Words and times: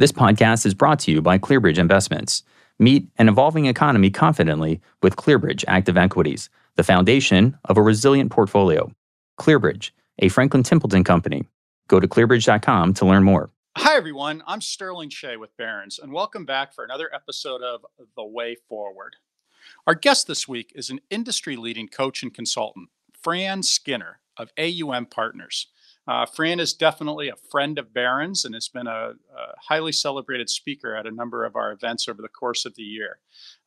This 0.00 0.12
podcast 0.12 0.64
is 0.64 0.72
brought 0.72 0.98
to 1.00 1.10
you 1.10 1.20
by 1.20 1.36
ClearBridge 1.36 1.76
Investments. 1.76 2.42
Meet 2.78 3.10
an 3.18 3.28
evolving 3.28 3.66
economy 3.66 4.08
confidently 4.08 4.80
with 5.02 5.16
ClearBridge 5.16 5.62
Active 5.68 5.98
Equities, 5.98 6.48
the 6.76 6.82
foundation 6.82 7.58
of 7.66 7.76
a 7.76 7.82
resilient 7.82 8.30
portfolio. 8.30 8.90
ClearBridge, 9.38 9.90
a 10.20 10.30
Franklin 10.30 10.62
Templeton 10.62 11.04
company. 11.04 11.44
Go 11.88 12.00
to 12.00 12.08
clearbridge.com 12.08 12.94
to 12.94 13.04
learn 13.04 13.24
more. 13.24 13.50
Hi, 13.76 13.94
everyone. 13.94 14.42
I'm 14.46 14.62
Sterling 14.62 15.10
Shea 15.10 15.36
with 15.36 15.54
Barron's, 15.58 15.98
and 15.98 16.14
welcome 16.14 16.46
back 16.46 16.72
for 16.72 16.82
another 16.82 17.14
episode 17.14 17.60
of 17.60 17.84
The 18.16 18.24
Way 18.24 18.56
Forward. 18.70 19.16
Our 19.86 19.94
guest 19.94 20.26
this 20.26 20.48
week 20.48 20.72
is 20.74 20.88
an 20.88 21.02
industry 21.10 21.56
leading 21.56 21.88
coach 21.88 22.22
and 22.22 22.32
consultant, 22.32 22.88
Fran 23.12 23.62
Skinner 23.62 24.20
of 24.38 24.50
AUM 24.58 25.04
Partners. 25.04 25.66
Uh, 26.08 26.26
Fran 26.26 26.60
is 26.60 26.72
definitely 26.72 27.28
a 27.28 27.36
friend 27.50 27.78
of 27.78 27.92
Barron's 27.92 28.44
and 28.44 28.54
has 28.54 28.68
been 28.68 28.86
a, 28.86 29.12
a, 29.12 29.14
highly 29.68 29.92
celebrated 29.92 30.48
speaker 30.48 30.96
at 30.96 31.06
a 31.06 31.10
number 31.10 31.44
of 31.44 31.56
our 31.56 31.72
events 31.72 32.08
over 32.08 32.22
the 32.22 32.28
course 32.28 32.64
of 32.64 32.74
the 32.74 32.82
year. 32.82 33.18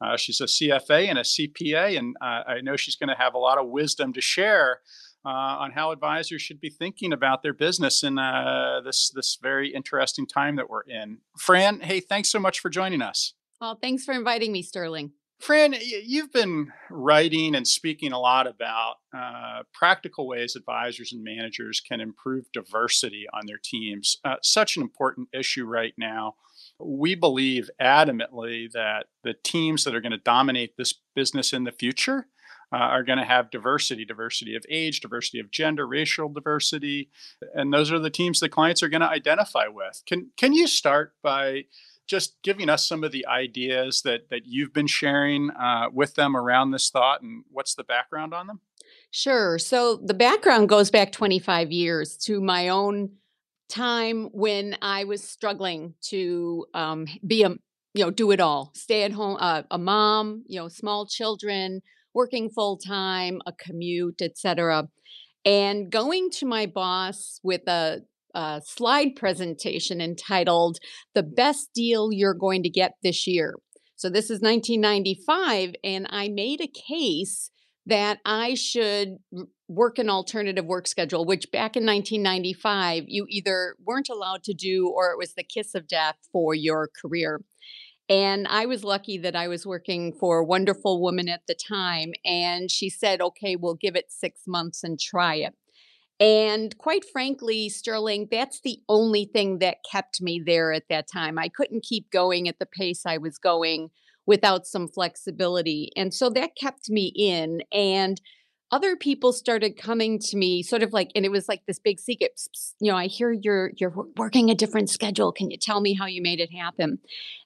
Uh, 0.02 0.18
she's 0.18 0.42
a 0.42 0.46
CFA 0.46 1.08
and 1.10 1.20
a 1.20 1.24
CPA, 1.24 1.98
and 1.98 2.16
uh, 2.22 2.44
I 2.48 2.62
know 2.62 2.76
she's 2.76 2.96
going 2.96 3.10
to 3.10 3.16
have 3.16 3.34
a 3.34 3.38
lot 3.38 3.58
of 3.58 3.70
wisdom 3.70 4.14
to 4.14 4.22
share 4.22 4.80
uh, 5.26 5.30
on 5.30 5.72
how 5.72 5.92
advisors 5.92 6.42
should 6.42 6.60
be 6.60 6.70
thinking 6.70 7.14
about 7.14 7.44
their 7.44 7.54
business 7.54 8.04
in 8.04 8.18
uh, 8.18 8.82
this 8.84 9.10
this 9.12 9.38
very 9.42 9.74
interesting 9.74 10.28
time 10.28 10.56
that 10.58 10.70
we're 10.70 10.82
in. 10.82 11.20
Fran, 11.38 11.80
hey, 11.80 12.00
thanks 12.00 12.30
so 12.30 12.40
much 12.40 12.60
for 12.60 12.70
joining 12.70 13.02
us. 13.02 13.34
Well, 13.62 13.78
thanks 13.82 14.04
for 14.04 14.14
inviting 14.14 14.52
me, 14.52 14.64
Sterling. 14.64 15.14
Fran, 15.40 15.76
you've 15.82 16.32
been 16.32 16.72
writing 16.90 17.54
and 17.54 17.68
speaking 17.68 18.14
a 18.14 18.20
lot 18.20 18.48
about 18.48 18.96
uh, 19.14 19.64
practical 19.74 20.26
ways 20.26 20.56
advisors 20.56 21.12
and 21.12 21.22
managers 21.22 21.82
can 21.82 22.00
improve 22.00 22.52
diversity 22.54 23.26
on 23.34 23.46
their 23.46 23.60
teams. 23.62 24.20
Uh, 24.24 24.36
such 24.42 24.78
an 24.78 24.82
important 24.82 25.28
issue 25.34 25.66
right 25.66 25.94
now. 25.98 26.36
We 26.80 27.16
believe 27.16 27.70
adamantly 27.82 28.72
that 28.72 29.08
the 29.24 29.34
teams 29.44 29.84
that 29.84 29.94
are 29.94 30.02
going 30.02 30.14
to 30.14 30.18
dominate 30.18 30.78
this 30.78 30.94
business 31.14 31.52
in 31.52 31.66
the 31.66 31.72
future 31.74 32.28
uh, 32.74 32.78
are 32.78 33.04
going 33.04 33.20
to 33.20 33.26
have 33.26 33.52
diversity 33.52 34.04
diversity 34.04 34.56
of 34.56 34.66
age, 34.70 35.02
diversity 35.02 35.40
of 35.40 35.52
gender, 35.52 35.86
racial 35.86 36.30
diversity. 36.30 37.10
And 37.54 37.72
those 37.72 37.92
are 37.92 38.00
the 38.00 38.10
teams 38.10 38.40
that 38.40 38.50
clients 38.50 38.82
are 38.82 38.90
going 38.90 39.02
to 39.02 39.10
identify 39.10 39.68
with. 39.68 40.02
Can, 40.08 40.32
can 40.38 40.54
you 40.54 40.68
start 40.68 41.14
by 41.22 41.66
just 42.08 42.36
giving 42.44 42.70
us 42.70 42.88
some 42.88 43.04
of 43.04 43.12
the 43.12 43.26
ideas 43.28 44.02
that 44.04 44.30
that 44.30 44.46
you've 44.46 44.74
been 44.74 44.88
sharing 44.88 45.50
uh, 45.52 45.88
with 45.92 46.16
them 46.16 46.36
around 46.36 46.72
this 46.72 46.90
thought 46.90 47.22
and 47.22 47.44
what's 47.50 47.76
the 47.76 47.84
background 47.84 48.34
on 48.34 48.48
them? 48.48 48.60
Sure. 49.12 49.58
So 49.60 49.98
the 49.98 50.14
background 50.14 50.70
goes 50.70 50.90
back 50.92 51.12
25 51.12 51.72
years 51.72 52.18
to 52.18 52.42
my 52.42 52.70
own 52.70 53.12
time 53.70 54.30
when 54.34 54.78
i 54.82 55.04
was 55.04 55.24
struggling 55.24 55.96
to 56.02 56.66
um, 56.74 57.08
be 57.26 57.44
a 57.44 57.50
you 57.96 58.04
know 58.04 58.12
do 58.12 58.32
it 58.32 58.40
all. 58.40 58.72
Stay 58.76 59.04
at 59.04 59.12
home 59.12 59.38
uh, 59.40 59.64
a 59.72 59.78
mom 59.78 60.44
you 60.48 60.60
know 60.60 60.68
small 60.68 61.08
children 61.08 61.82
working 62.14 62.50
full 62.50 62.78
time 62.78 63.42
a 63.46 63.54
commute 63.54 64.22
etc 64.22 64.88
and 65.46 65.92
going 65.92 66.30
to 66.30 66.46
my 66.46 66.66
boss 66.66 67.40
with 67.44 67.68
a 67.68 68.02
uh, 68.34 68.60
slide 68.62 69.16
presentation 69.16 70.02
entitled 70.02 70.80
The 71.14 71.24
Best 71.24 71.70
Deal 71.74 72.12
You're 72.12 72.34
Going 72.34 72.64
to 72.64 72.70
Get 72.70 72.94
This 73.04 73.28
Year. 73.28 73.56
So 73.96 74.10
this 74.10 74.26
is 74.26 74.42
1995, 74.42 75.76
and 75.84 76.08
I 76.10 76.28
made 76.28 76.62
a 76.62 76.68
case 76.68 77.52
that 77.86 78.20
I 78.26 78.56
should 78.56 79.18
work 79.68 79.98
an 79.98 80.10
alternative 80.10 80.66
work 80.66 80.88
schedule, 80.88 81.26
which 81.26 81.52
back 81.52 81.76
in 81.76 81.86
1995, 81.86 83.06
you 83.08 83.26
either 83.30 83.76
weren't 83.86 84.10
allowed 84.10 84.44
to 84.44 84.54
do 84.54 84.90
or 84.90 85.12
it 85.12 85.18
was 85.18 85.34
the 85.34 85.44
kiss 85.44 85.76
of 85.76 85.88
death 85.88 86.16
for 86.32 86.54
your 86.54 86.90
career. 87.02 87.42
And 88.10 88.48
I 88.48 88.66
was 88.66 88.84
lucky 88.84 89.18
that 89.20 89.36
I 89.36 89.48
was 89.48 89.66
working 89.66 90.14
for 90.14 90.40
a 90.40 90.46
wonderful 90.46 91.02
woman 91.02 91.30
at 91.30 91.42
the 91.48 91.56
time. 91.56 92.12
And 92.26 92.70
she 92.70 92.90
said, 92.90 93.22
okay, 93.22 93.56
we'll 93.56 93.76
give 93.76 93.96
it 93.96 94.12
six 94.12 94.42
months 94.46 94.84
and 94.84 95.00
try 95.00 95.36
it. 95.36 95.54
And 96.24 96.78
quite 96.78 97.04
frankly, 97.04 97.68
Sterling, 97.68 98.30
that's 98.32 98.62
the 98.62 98.80
only 98.88 99.26
thing 99.26 99.60
that 99.60 99.84
kept 99.92 100.22
me 100.22 100.42
there 100.44 100.72
at 100.72 100.88
that 100.90 101.06
time. 101.12 101.38
I 101.38 101.50
couldn't 101.50 101.84
keep 101.84 102.10
going 102.12 102.48
at 102.48 102.60
the 102.60 102.66
pace 102.66 103.06
I 103.06 103.18
was 103.18 103.38
going 103.38 103.90
without 104.26 104.66
some 104.66 104.88
flexibility. 104.88 105.92
And 105.98 106.14
so 106.14 106.30
that 106.30 106.56
kept 106.56 106.90
me 106.90 107.12
in. 107.14 107.62
And 107.74 108.22
other 108.72 108.96
people 108.96 109.34
started 109.34 109.76
coming 109.76 110.18
to 110.18 110.38
me 110.38 110.64
sort 110.64 110.82
of 110.82 110.94
like 110.94 111.12
and 111.14 111.26
it 111.26 111.30
was 111.30 111.50
like 111.50 111.62
this 111.68 111.78
big 111.78 112.00
secret 112.00 112.42
you 112.80 112.92
know 112.92 112.98
i 112.98 113.06
hear 113.06 113.32
you're 113.32 113.72
you're 113.78 113.94
working 114.18 114.50
a 114.50 114.56
different 114.56 114.90
schedule 114.90 115.32
can 115.32 115.52
you 115.52 115.58
tell 115.58 115.80
me 115.80 115.94
how 115.94 116.08
you 116.08 116.24
made 116.24 116.40
it 116.40 116.50
happen 116.52 116.98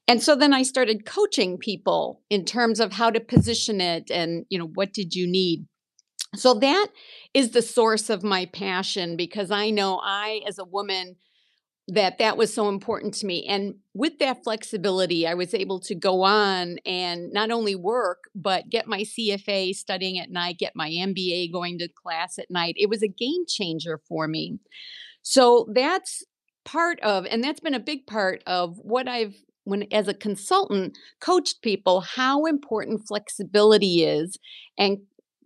and 0.07 0.23
so 0.23 0.37
then 0.37 0.53
i 0.53 0.63
started 0.63 1.05
coaching 1.05 1.57
people 1.57 2.21
in 2.29 2.45
terms 2.45 2.79
of 2.79 2.93
how 2.93 3.09
to 3.09 3.19
position 3.19 3.81
it 3.81 4.09
and 4.09 4.45
you 4.47 4.57
know 4.57 4.67
what 4.75 4.93
did 4.93 5.15
you 5.15 5.27
need 5.27 5.65
so 6.35 6.53
that 6.55 6.87
is 7.33 7.51
the 7.51 7.61
source 7.61 8.09
of 8.09 8.23
my 8.23 8.45
passion 8.45 9.15
because 9.15 9.51
I 9.51 9.69
know 9.69 9.99
I, 10.03 10.41
as 10.47 10.59
a 10.59 10.65
woman, 10.65 11.15
that 11.87 12.17
that 12.17 12.35
was 12.35 12.53
so 12.53 12.67
important 12.67 13.13
to 13.13 13.25
me 13.25 13.45
and 13.47 13.75
with 13.93 14.19
that 14.19 14.43
flexibility 14.43 15.25
i 15.25 15.33
was 15.33 15.53
able 15.53 15.79
to 15.79 15.95
go 15.95 16.23
on 16.23 16.77
and 16.85 17.31
not 17.31 17.49
only 17.49 17.75
work 17.75 18.25
but 18.35 18.69
get 18.69 18.87
my 18.87 19.03
cfa 19.03 19.73
studying 19.73 20.19
at 20.19 20.29
night 20.29 20.57
get 20.59 20.73
my 20.75 20.89
mba 20.89 21.51
going 21.51 21.77
to 21.77 21.87
class 21.87 22.37
at 22.37 22.51
night. 22.51 22.75
It 22.77 22.89
was 22.89 23.01
a 23.01 23.07
game 23.07 23.45
changer 23.47 24.01
for 24.07 24.27
me. 24.27 24.59
So 25.21 25.67
that's 25.73 26.23
part 26.65 26.99
of 27.01 27.25
and 27.25 27.43
that's 27.43 27.61
been 27.61 27.73
a 27.73 27.79
big 27.79 28.05
part 28.05 28.43
of 28.45 28.77
what 28.79 29.07
i've 29.07 29.35
when 29.63 29.87
as 29.91 30.09
a 30.09 30.13
consultant 30.13 30.97
coached 31.21 31.61
people 31.61 32.01
how 32.01 32.45
important 32.45 33.07
flexibility 33.07 34.03
is 34.03 34.37
and 34.77 34.97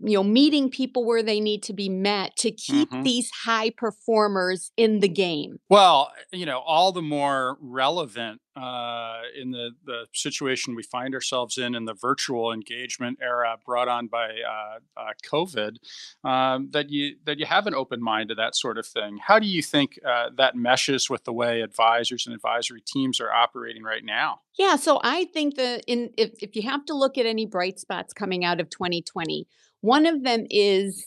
you 0.04 0.16
know 0.16 0.24
meeting 0.24 0.70
people 0.70 1.06
where 1.06 1.24
they 1.24 1.40
need 1.40 1.64
to 1.64 1.74
be 1.74 1.90
met 1.90 2.36
to 2.38 2.52
keep 2.52 2.90
mm-hmm. 2.90 3.04
these 3.04 3.30
high 3.44 3.70
performers 3.70 4.72
in 4.78 5.00
the 5.00 5.10
game. 5.10 5.60
Well 5.70 6.12
you 6.32 6.46
know 6.46 6.60
all 6.60 6.92
the 6.92 7.02
more 7.02 7.58
relevant 7.62 8.42
uh, 8.56 9.22
in 9.40 9.52
the 9.52 9.72
the 9.86 10.06
situation 10.14 10.76
we 10.76 10.84
find 10.84 11.14
ourselves 11.14 11.58
in 11.58 11.74
in 11.74 11.86
the 11.86 11.94
virtual 11.94 12.52
engagement 12.52 13.18
era 13.22 13.58
brought 13.66 13.88
on 13.88 14.08
by 14.08 14.30
uh, 14.30 14.80
uh, 15.00 15.12
covid 15.26 15.78
um, 16.24 16.70
that 16.72 16.90
you 16.90 17.16
that 17.26 17.40
you 17.40 17.46
have 17.46 17.68
an 17.68 17.76
open 17.76 18.02
mind 18.02 18.30
to 18.30 18.36
that 18.36 18.56
sort 18.56 18.78
of 18.78 18.86
thing. 18.86 19.20
How 19.26 19.40
do 19.40 19.48
you 19.48 19.62
think 19.62 20.00
uh, 20.06 20.30
that 20.38 20.56
meshes 20.56 21.10
with 21.10 21.24
the 21.24 21.34
way 21.34 21.62
advisors 21.62 22.26
and 22.26 22.36
advisory 22.36 22.82
teams 22.82 23.20
are 23.22 23.32
operating 23.32 23.84
right 23.84 24.04
now? 24.04 24.42
Yeah 24.58 24.76
so 24.76 25.00
i 25.04 25.26
think 25.26 25.56
that 25.56 25.84
in 25.88 26.10
if, 26.18 26.32
if 26.42 26.56
you 26.56 26.64
have 26.64 26.86
to 26.86 26.94
look 26.94 27.18
at 27.18 27.26
any 27.26 27.46
bright 27.46 27.80
spots 27.80 28.14
coming 28.14 28.44
out 28.44 28.60
of 28.60 28.70
2020 28.70 29.48
one 29.82 30.06
of 30.06 30.24
them 30.24 30.46
is 30.50 31.06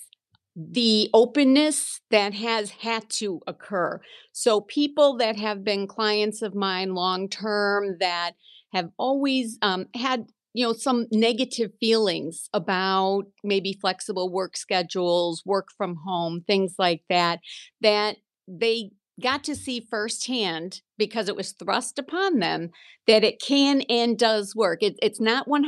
the 0.57 1.11
openness 1.13 2.01
that 2.11 2.33
has 2.35 2.71
had 2.71 3.09
to 3.11 3.41
occur. 3.47 4.01
So, 4.33 4.61
people 4.61 5.17
that 5.19 5.37
have 5.37 5.65
been 5.65 5.87
clients 5.87 6.43
of 6.43 6.55
mine 6.55 6.95
long 6.95 7.29
term 7.29 7.97
that 8.01 8.33
have 8.73 8.91
always 8.99 9.59
um, 9.63 9.87
had 9.95 10.27
you 10.53 10.65
know 10.65 10.73
some 10.73 11.07
negative 11.11 11.73
feelings 11.81 12.49
about 12.53 13.25
maybe 13.43 13.77
flexible 13.81 14.31
work 14.31 14.57
schedules 14.57 15.43
work 15.45 15.69
from 15.77 15.97
home 16.07 16.45
things 16.47 16.75
like 16.79 17.03
that 17.11 17.41
that 17.81 18.17
they 18.47 18.91
got 19.21 19.45
to 19.45 19.55
see 19.55 19.81
firsthand 19.81 20.81
because 20.99 21.29
it 21.29 21.37
was 21.37 21.53
thrust 21.53 21.99
upon 21.99 22.39
them 22.39 22.71
that 23.07 23.25
it 23.25 23.41
can 23.41 23.83
and 23.83 24.19
does 24.19 24.55
work. 24.57 24.83
It, 24.83 24.97
it's 25.03 25.21
not 25.21 25.49
100%, 25.49 25.61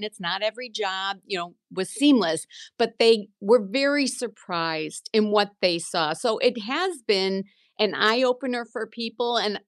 it's 0.00 0.20
not 0.20 0.42
every 0.42 0.68
job, 0.68 1.18
you 1.24 1.38
know, 1.38 1.54
was 1.72 1.90
seamless, 1.90 2.46
but 2.78 2.94
they 2.98 3.28
were 3.40 3.64
very 3.64 4.06
surprised 4.06 5.08
in 5.12 5.30
what 5.30 5.50
they 5.60 5.78
saw. 5.78 6.12
So 6.12 6.38
it 6.38 6.60
has 6.62 7.02
been 7.06 7.44
an 7.78 7.94
eye 7.94 8.22
opener 8.22 8.64
for 8.64 8.86
people. 8.86 9.36
And 9.38 9.60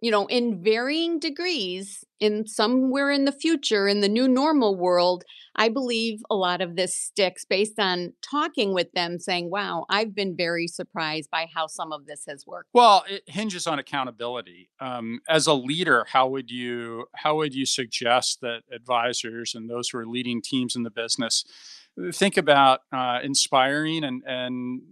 you 0.00 0.10
know, 0.10 0.26
in 0.26 0.62
varying 0.62 1.18
degrees, 1.18 2.04
in 2.18 2.46
somewhere 2.46 3.10
in 3.10 3.24
the 3.24 3.32
future, 3.32 3.88
in 3.88 4.00
the 4.00 4.08
new 4.08 4.28
normal 4.28 4.76
world, 4.76 5.24
I 5.56 5.68
believe 5.68 6.20
a 6.30 6.34
lot 6.34 6.60
of 6.60 6.76
this 6.76 6.94
sticks 6.94 7.44
based 7.44 7.78
on 7.78 8.12
talking 8.22 8.74
with 8.74 8.92
them, 8.92 9.18
saying, 9.18 9.50
wow, 9.50 9.86
I've 9.88 10.14
been 10.14 10.36
very 10.36 10.66
surprised 10.66 11.30
by 11.30 11.48
how 11.54 11.66
some 11.66 11.92
of 11.92 12.06
this 12.06 12.24
has 12.28 12.46
worked. 12.46 12.68
Well, 12.72 13.04
it 13.08 13.22
hinges 13.26 13.66
on 13.66 13.78
accountability. 13.78 14.68
Um, 14.80 15.20
as 15.28 15.46
a 15.46 15.54
leader, 15.54 16.04
how 16.08 16.28
would 16.28 16.50
you 16.50 17.06
how 17.14 17.36
would 17.36 17.54
you 17.54 17.66
suggest 17.66 18.40
that 18.42 18.62
advisors 18.72 19.54
and 19.54 19.68
those 19.68 19.88
who 19.88 19.98
are 19.98 20.06
leading 20.06 20.42
teams 20.42 20.76
in 20.76 20.82
the 20.82 20.90
business 20.90 21.44
think 22.12 22.36
about 22.36 22.80
uh, 22.92 23.18
inspiring 23.22 24.04
and 24.04 24.22
and 24.26 24.82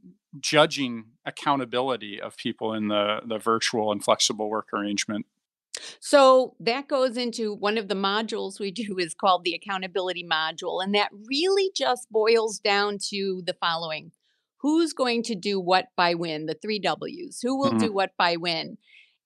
judging 0.40 1.04
accountability 1.24 2.20
of 2.20 2.36
people 2.36 2.72
in 2.74 2.88
the 2.88 3.20
the 3.26 3.38
virtual 3.38 3.92
and 3.92 4.02
flexible 4.02 4.48
work 4.48 4.68
arrangement. 4.72 5.26
So 6.00 6.54
that 6.60 6.88
goes 6.88 7.16
into 7.16 7.54
one 7.54 7.78
of 7.78 7.88
the 7.88 7.94
modules 7.94 8.58
we 8.58 8.70
do 8.70 8.96
is 8.98 9.14
called 9.14 9.44
the 9.44 9.54
accountability 9.54 10.26
module 10.28 10.82
and 10.82 10.94
that 10.94 11.10
really 11.12 11.70
just 11.74 12.10
boils 12.10 12.58
down 12.58 12.98
to 13.10 13.42
the 13.46 13.54
following. 13.54 14.12
Who's 14.60 14.92
going 14.92 15.22
to 15.24 15.36
do 15.36 15.60
what 15.60 15.86
by 15.96 16.14
when? 16.14 16.46
The 16.46 16.56
3 16.60 16.80
Ws. 16.80 17.40
Who 17.42 17.56
will 17.56 17.70
mm-hmm. 17.70 17.78
do 17.78 17.92
what 17.92 18.10
by 18.18 18.36
when? 18.36 18.76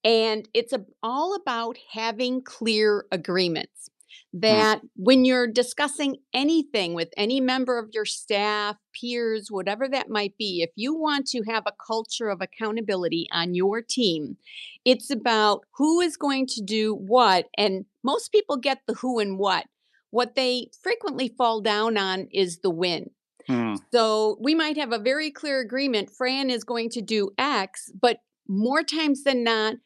And 0.05 0.47
it's 0.53 0.73
a, 0.73 0.85
all 1.03 1.35
about 1.35 1.79
having 1.93 2.43
clear 2.43 3.06
agreements 3.11 3.88
Mm. 4.35 4.41
that 4.41 4.81
when 4.97 5.25
you're 5.25 5.47
discussing 5.47 6.17
anything 6.32 6.94
with 6.94 7.09
any 7.17 7.41
member 7.41 7.79
of 7.79 7.91
your 7.93 8.05
staff, 8.05 8.76
peers, 8.99 9.50
whatever 9.50 9.88
that 9.88 10.09
might 10.09 10.37
be, 10.38 10.62
if 10.62 10.70
you 10.75 10.94
want 10.94 11.26
to 11.29 11.43
have 11.43 11.64
a 11.67 11.73
culture 11.87 12.29
of 12.29 12.41
accountability 12.41 13.26
on 13.32 13.55
your 13.55 13.82
team, 13.82 14.37
it's 14.85 15.11
about 15.11 15.64
who 15.76 16.00
is 16.00 16.17
going 16.17 16.47
to 16.47 16.62
do 16.62 16.94
what. 16.94 17.47
And 17.59 17.85
most 18.03 18.32
people 18.32 18.56
get 18.56 18.81
the 18.87 18.94
who 18.94 19.19
and 19.19 19.38
what. 19.38 19.67
What 20.11 20.35
they 20.35 20.69
frequently 20.82 21.29
fall 21.29 21.61
down 21.61 21.97
on 21.97 22.29
is 22.32 22.59
the 22.59 22.70
when. 22.70 23.11
Hmm. 23.47 23.75
So 23.93 24.38
we 24.41 24.55
might 24.55 24.76
have 24.76 24.93
a 24.93 24.99
very 24.99 25.31
clear 25.31 25.61
agreement 25.61 26.11
Fran 26.11 26.50
is 26.50 26.64
going 26.64 26.91
to 26.91 27.00
do 27.00 27.31
X, 27.38 27.91
but 28.00 28.19
more 28.49 28.82
times 28.82 29.25
than 29.25 29.43
not, 29.44 29.76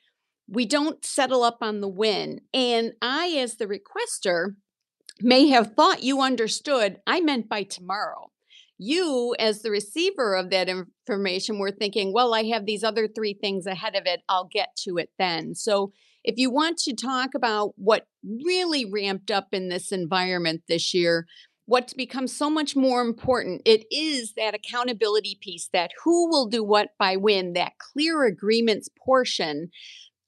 we 0.49 0.67
don't 0.67 1.05
settle 1.05 1.43
up 1.43 1.59
on 1.61 1.81
the 1.81 1.89
win. 1.89 2.41
And 2.55 2.93
I, 3.03 3.29
as 3.39 3.57
the 3.57 3.67
requester, 3.67 4.55
may 5.21 5.49
have 5.49 5.75
thought 5.75 6.03
you 6.03 6.21
understood 6.21 6.99
I 7.07 7.21
meant 7.21 7.49
by 7.49 7.65
tomorrow. 7.65 8.31
You, 8.79 9.35
as 9.39 9.63
the 9.63 9.71
receiver 9.71 10.35
of 10.35 10.51
that 10.51 10.69
information, 10.69 11.59
were 11.59 11.71
thinking, 11.71 12.13
well, 12.13 12.35
I 12.35 12.45
have 12.45 12.67
these 12.67 12.85
other 12.85 13.09
three 13.09 13.33
things 13.33 13.67
ahead 13.67 13.97
of 13.97 14.03
it. 14.05 14.21
I'll 14.29 14.49
get 14.53 14.77
to 14.85 14.99
it 14.99 15.11
then. 15.19 15.55
So, 15.55 15.93
if 16.23 16.39
you 16.39 16.51
want 16.51 16.79
to 16.79 16.93
talk 16.93 17.35
about 17.37 17.75
what 17.77 18.09
really 18.25 18.85
ramped 18.85 19.31
up 19.31 19.49
in 19.53 19.69
this 19.69 19.93
environment 19.93 20.63
this 20.67 20.93
year, 20.93 21.25
what's 21.67 21.95
become 21.95 22.27
so 22.27 22.51
much 22.51 22.75
more 22.75 23.01
important, 23.01 23.63
it 23.65 23.85
is 23.93 24.33
that 24.37 24.55
accountability 24.55 25.39
piece 25.41 25.69
that 25.73 25.93
who 26.05 26.29
will 26.29 26.47
do 26.47 26.65
what 26.65 26.91
by 26.99 27.17
when, 27.17 27.53
that 27.53 27.79
clear 27.79 28.25
agreements 28.25 28.89
portion 29.05 29.71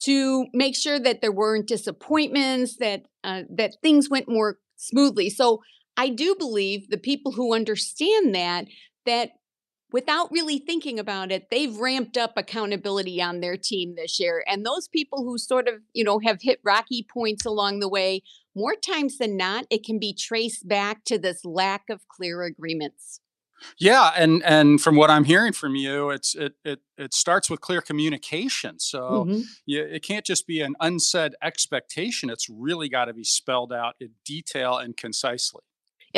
to 0.00 0.46
make 0.52 0.76
sure 0.76 0.98
that 0.98 1.20
there 1.20 1.32
weren't 1.32 1.66
disappointments, 1.66 2.76
that 2.76 3.02
uh, 3.24 3.42
that 3.50 3.76
things 3.82 4.08
went 4.08 4.28
more 4.28 4.58
smoothly. 4.76 5.30
So 5.30 5.62
I 5.96 6.08
do 6.08 6.36
believe 6.38 6.88
the 6.88 6.98
people 6.98 7.32
who 7.32 7.54
understand 7.54 8.34
that 8.34 8.66
that 9.06 9.30
without 9.90 10.30
really 10.30 10.58
thinking 10.58 10.98
about 10.98 11.32
it, 11.32 11.48
they've 11.50 11.76
ramped 11.76 12.16
up 12.16 12.34
accountability 12.36 13.22
on 13.22 13.40
their 13.40 13.56
team 13.56 13.94
this 13.96 14.20
year. 14.20 14.44
And 14.46 14.64
those 14.64 14.86
people 14.88 15.24
who 15.24 15.38
sort 15.38 15.66
of, 15.66 15.76
you 15.94 16.04
know, 16.04 16.18
have 16.18 16.42
hit 16.42 16.60
rocky 16.62 17.06
points 17.10 17.44
along 17.46 17.80
the 17.80 17.88
way, 17.88 18.22
more 18.54 18.74
times 18.74 19.18
than 19.18 19.36
not, 19.36 19.66
it 19.70 19.84
can 19.84 19.98
be 19.98 20.12
traced 20.12 20.68
back 20.68 21.04
to 21.04 21.18
this 21.18 21.44
lack 21.44 21.84
of 21.90 22.06
clear 22.08 22.42
agreements. 22.42 23.20
Yeah, 23.78 24.12
and 24.16 24.42
and 24.44 24.80
from 24.80 24.96
what 24.96 25.10
I'm 25.10 25.24
hearing 25.24 25.52
from 25.52 25.74
you, 25.76 26.10
it's 26.10 26.34
it 26.34 26.54
it 26.64 26.80
it 26.96 27.14
starts 27.14 27.48
with 27.50 27.60
clear 27.60 27.80
communication. 27.80 28.78
So 28.78 29.26
Mhm. 29.26 29.42
yeah, 29.66 29.82
it 29.82 30.02
can't 30.02 30.24
just 30.24 30.46
be 30.46 30.60
an 30.60 30.74
unsaid 30.80 31.34
expectation. 31.42 32.30
It's 32.30 32.48
really 32.48 32.88
got 32.88 33.06
to 33.06 33.14
be 33.14 33.24
spelled 33.24 33.72
out 33.72 33.94
in 34.00 34.10
detail 34.24 34.78
and 34.78 34.96
concisely. 34.96 35.62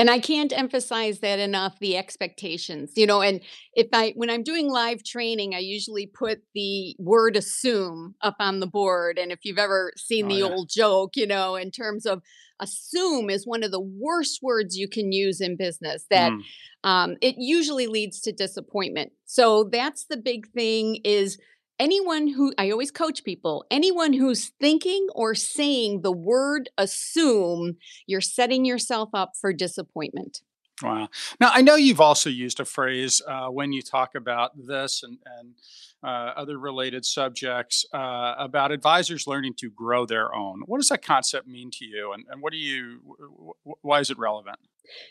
And 0.00 0.08
I 0.08 0.18
can't 0.18 0.56
emphasize 0.56 1.18
that 1.18 1.38
enough 1.38 1.78
the 1.78 1.94
expectations, 1.94 2.92
you 2.96 3.06
know. 3.06 3.20
And 3.20 3.42
if 3.74 3.88
I, 3.92 4.14
when 4.16 4.30
I'm 4.30 4.42
doing 4.42 4.70
live 4.70 5.04
training, 5.04 5.54
I 5.54 5.58
usually 5.58 6.06
put 6.06 6.38
the 6.54 6.96
word 6.98 7.36
assume 7.36 8.14
up 8.22 8.36
on 8.40 8.60
the 8.60 8.66
board. 8.66 9.18
And 9.18 9.30
if 9.30 9.40
you've 9.44 9.58
ever 9.58 9.92
seen 9.98 10.24
Oh 10.24 10.28
the 10.30 10.38
yeah. 10.38 10.44
old 10.46 10.70
joke, 10.70 11.10
you 11.16 11.26
know, 11.26 11.54
in 11.54 11.70
terms 11.70 12.06
of 12.06 12.22
assume 12.60 13.28
is 13.28 13.46
one 13.46 13.62
of 13.62 13.72
the 13.72 13.80
worst 13.80 14.40
words 14.42 14.74
you 14.74 14.88
can 14.88 15.12
use 15.12 15.38
in 15.38 15.58
business, 15.58 16.06
that 16.08 16.32
Mm. 16.32 16.40
um, 16.82 17.16
it 17.20 17.34
usually 17.36 17.86
leads 17.86 18.22
to 18.22 18.32
disappointment. 18.32 19.12
So 19.26 19.64
that's 19.64 20.06
the 20.06 20.16
big 20.16 20.48
thing 20.52 21.00
is 21.04 21.38
anyone 21.80 22.28
who 22.28 22.52
I 22.58 22.70
always 22.70 22.90
coach 22.92 23.24
people, 23.24 23.64
anyone 23.70 24.12
who's 24.12 24.52
thinking 24.60 25.08
or 25.14 25.34
saying 25.34 26.02
the 26.02 26.12
word 26.12 26.68
assume, 26.78 27.78
you're 28.06 28.20
setting 28.20 28.64
yourself 28.64 29.08
up 29.14 29.32
for 29.40 29.52
disappointment. 29.52 30.42
Wow. 30.82 31.08
Now, 31.40 31.50
I 31.52 31.62
know 31.62 31.74
you've 31.74 32.00
also 32.00 32.30
used 32.30 32.60
a 32.60 32.64
phrase 32.64 33.20
uh, 33.26 33.48
when 33.48 33.72
you 33.72 33.82
talk 33.82 34.14
about 34.14 34.52
this 34.56 35.02
and, 35.02 35.18
and 35.38 35.54
uh, 36.02 36.32
other 36.36 36.58
related 36.58 37.04
subjects 37.04 37.84
uh, 37.92 38.34
about 38.38 38.72
advisors 38.72 39.26
learning 39.26 39.54
to 39.58 39.70
grow 39.70 40.06
their 40.06 40.34
own. 40.34 40.62
What 40.66 40.78
does 40.78 40.88
that 40.88 41.04
concept 41.04 41.46
mean 41.46 41.70
to 41.72 41.84
you? 41.84 42.12
And, 42.12 42.24
and 42.30 42.40
what 42.40 42.52
do 42.52 42.58
you, 42.58 43.00
wh- 43.06 43.68
wh- 43.70 43.84
why 43.84 44.00
is 44.00 44.10
it 44.10 44.18
relevant? 44.18 44.56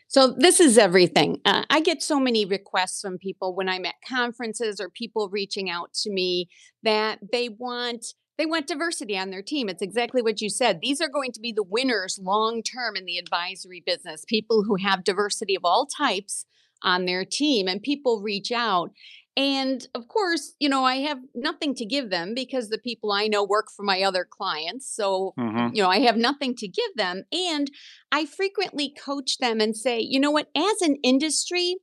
So 0.07 0.35
this 0.37 0.59
is 0.59 0.77
everything. 0.77 1.39
Uh, 1.45 1.63
I 1.69 1.81
get 1.81 2.01
so 2.01 2.19
many 2.19 2.45
requests 2.45 3.01
from 3.01 3.17
people 3.17 3.55
when 3.55 3.69
I'm 3.69 3.85
at 3.85 3.95
conferences 4.07 4.79
or 4.79 4.89
people 4.89 5.29
reaching 5.29 5.69
out 5.69 5.93
to 6.03 6.11
me 6.11 6.49
that 6.83 7.19
they 7.31 7.49
want 7.49 8.05
they 8.39 8.45
want 8.45 8.67
diversity 8.67 9.17
on 9.17 9.29
their 9.29 9.43
team. 9.43 9.67
It's 9.67 9.81
exactly 9.81 10.21
what 10.21 10.41
you 10.41 10.49
said. 10.49 10.79
These 10.81 11.01
are 11.01 11.09
going 11.09 11.33
to 11.33 11.41
be 11.41 11.51
the 11.51 11.61
winners 11.61 12.19
long 12.23 12.63
term 12.63 12.95
in 12.95 13.05
the 13.05 13.17
advisory 13.17 13.83
business. 13.85 14.23
People 14.25 14.63
who 14.63 14.77
have 14.77 15.03
diversity 15.03 15.55
of 15.55 15.65
all 15.65 15.85
types 15.85 16.45
on 16.81 17.05
their 17.05 17.25
team 17.25 17.67
and 17.67 17.83
people 17.83 18.21
reach 18.21 18.51
out 18.51 18.91
and 19.35 19.87
of 19.95 20.09
course, 20.09 20.55
you 20.59 20.67
know, 20.67 20.83
I 20.83 20.97
have 20.97 21.19
nothing 21.33 21.73
to 21.75 21.85
give 21.85 22.09
them 22.09 22.33
because 22.33 22.69
the 22.69 22.77
people 22.77 23.11
I 23.11 23.27
know 23.27 23.43
work 23.43 23.67
for 23.73 23.83
my 23.83 24.01
other 24.01 24.27
clients. 24.29 24.93
So, 24.93 25.33
hmm 25.37 25.67
you 25.71 25.83
know, 25.83 25.89
I 25.89 25.99
have 25.99 26.17
nothing 26.17 26.55
to 26.55 26.67
give 26.67 26.95
them. 26.95 27.25
And 27.31 27.69
I 28.11 28.25
frequently 28.25 28.91
coach 28.91 29.37
them 29.37 29.61
and 29.61 29.77
say, 29.77 29.99
you 29.99 30.19
know 30.19 30.31
what, 30.31 30.47
as 30.55 30.81
an 30.81 30.95
industry, 31.03 31.75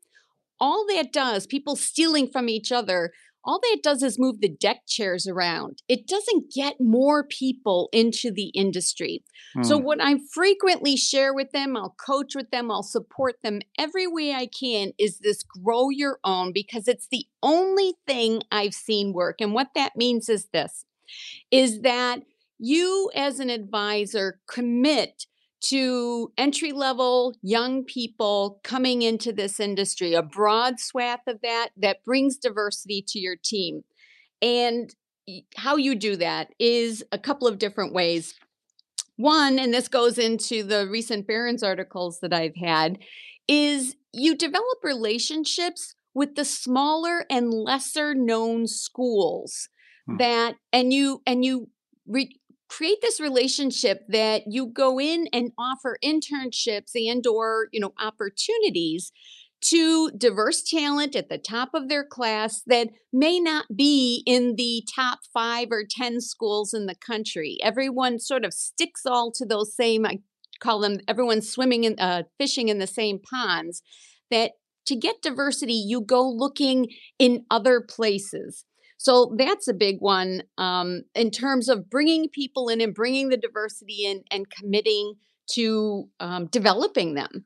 all 0.58 0.86
that 0.88 1.12
does, 1.12 1.46
people 1.46 1.76
stealing 1.76 2.26
from 2.26 2.48
each 2.48 2.72
other, 2.72 3.12
all 3.46 3.60
that 3.60 3.78
does 3.82 4.02
is 4.02 4.18
move 4.18 4.40
the 4.40 4.48
deck 4.48 4.80
chairs 4.88 5.26
around. 5.26 5.82
It 5.88 6.06
doesn't 6.06 6.52
get 6.52 6.80
more 6.80 7.24
people 7.24 7.88
into 7.92 8.30
the 8.30 8.48
industry. 8.48 9.22
So, 9.62 9.78
Mm. 9.78 9.84
what 9.84 10.02
I 10.02 10.18
frequently 10.32 10.96
share 10.96 11.32
with 11.32 11.52
them, 11.52 11.76
I'll 11.76 11.94
coach 12.04 12.34
with 12.34 12.50
them, 12.50 12.70
I'll 12.70 12.82
support 12.82 13.36
them 13.42 13.60
every 13.78 14.06
way 14.06 14.32
I 14.32 14.46
can, 14.46 14.92
is 14.98 15.20
this 15.20 15.42
grow 15.42 15.88
your 15.88 16.18
own 16.24 16.52
because 16.52 16.88
it's 16.88 17.08
the 17.10 17.26
only 17.42 17.94
thing 18.06 18.42
I've 18.50 18.74
seen 18.74 19.12
work. 19.12 19.36
And 19.40 19.54
what 19.54 19.68
that 19.74 19.96
means 19.96 20.28
is 20.28 20.48
this 20.52 20.84
is 21.50 21.82
that 21.82 22.22
you 22.58 23.10
as 23.14 23.38
an 23.38 23.48
advisor 23.50 24.40
commit 24.48 25.26
to 25.62 26.32
entry 26.36 26.72
level 26.72 27.34
young 27.42 27.84
people 27.84 28.60
coming 28.62 29.02
into 29.02 29.32
this 29.32 29.58
industry, 29.58 30.14
a 30.14 30.22
broad 30.22 30.78
swath 30.78 31.26
of 31.26 31.40
that 31.42 31.70
that 31.76 32.04
brings 32.04 32.36
diversity 32.36 33.04
to 33.08 33.18
your 33.18 33.36
team. 33.36 33.82
And 34.42 34.94
how 35.56 35.76
you 35.76 35.94
do 35.94 36.16
that 36.16 36.48
is 36.58 37.04
a 37.10 37.18
couple 37.18 37.48
of 37.48 37.58
different 37.58 37.92
ways. 37.92 38.34
One, 39.16 39.58
and 39.58 39.72
this 39.72 39.88
goes 39.88 40.18
into 40.18 40.62
the 40.62 40.86
recent 40.88 41.26
Barron's 41.26 41.62
articles 41.62 42.20
that 42.20 42.34
I've 42.34 42.56
had, 42.56 42.98
is 43.48 43.96
you 44.12 44.36
develop 44.36 44.78
relationships 44.82 45.94
with 46.14 46.34
the 46.34 46.44
smaller 46.44 47.24
and 47.30 47.52
lesser 47.52 48.14
known 48.14 48.66
schools 48.66 49.68
Hmm. 50.06 50.18
that 50.18 50.56
and 50.72 50.92
you 50.92 51.22
and 51.26 51.44
you 51.44 51.68
re- 52.06 52.38
create 52.68 52.98
this 53.00 53.20
relationship 53.20 54.02
that 54.08 54.42
you 54.46 54.66
go 54.66 55.00
in 55.00 55.28
and 55.32 55.52
offer 55.58 55.98
internships 56.04 56.92
and 56.94 57.26
or 57.26 57.68
you 57.72 57.80
know 57.80 57.92
opportunities 58.00 59.12
to 59.62 60.10
diverse 60.10 60.62
talent 60.62 61.16
at 61.16 61.28
the 61.28 61.38
top 61.38 61.70
of 61.74 61.88
their 61.88 62.04
class 62.04 62.62
that 62.66 62.88
may 63.12 63.40
not 63.40 63.64
be 63.74 64.22
in 64.26 64.54
the 64.56 64.86
top 64.94 65.20
5 65.32 65.68
or 65.70 65.84
10 65.88 66.20
schools 66.20 66.74
in 66.74 66.84
the 66.86 66.94
country. 66.94 67.56
Everyone 67.62 68.18
sort 68.18 68.44
of 68.44 68.52
sticks 68.52 69.06
all 69.06 69.32
to 69.32 69.46
those 69.46 69.74
same 69.74 70.04
i 70.06 70.18
call 70.60 70.80
them 70.80 70.98
everyone 71.08 71.42
swimming 71.42 71.84
in 71.84 71.98
uh, 71.98 72.22
fishing 72.38 72.68
in 72.68 72.78
the 72.78 72.86
same 72.86 73.18
ponds 73.18 73.82
that 74.30 74.52
to 74.86 74.96
get 74.96 75.22
diversity 75.22 75.74
you 75.74 76.00
go 76.00 76.28
looking 76.28 76.88
in 77.18 77.44
other 77.50 77.80
places 77.80 78.64
so 78.98 79.34
that's 79.36 79.68
a 79.68 79.74
big 79.74 80.00
one 80.00 80.42
um, 80.58 81.02
in 81.14 81.30
terms 81.30 81.68
of 81.68 81.90
bringing 81.90 82.28
people 82.28 82.68
in 82.68 82.80
and 82.80 82.94
bringing 82.94 83.28
the 83.28 83.36
diversity 83.36 84.04
in 84.04 84.24
and 84.30 84.50
committing 84.50 85.14
to 85.52 86.08
um, 86.20 86.46
developing 86.46 87.14
them. 87.14 87.44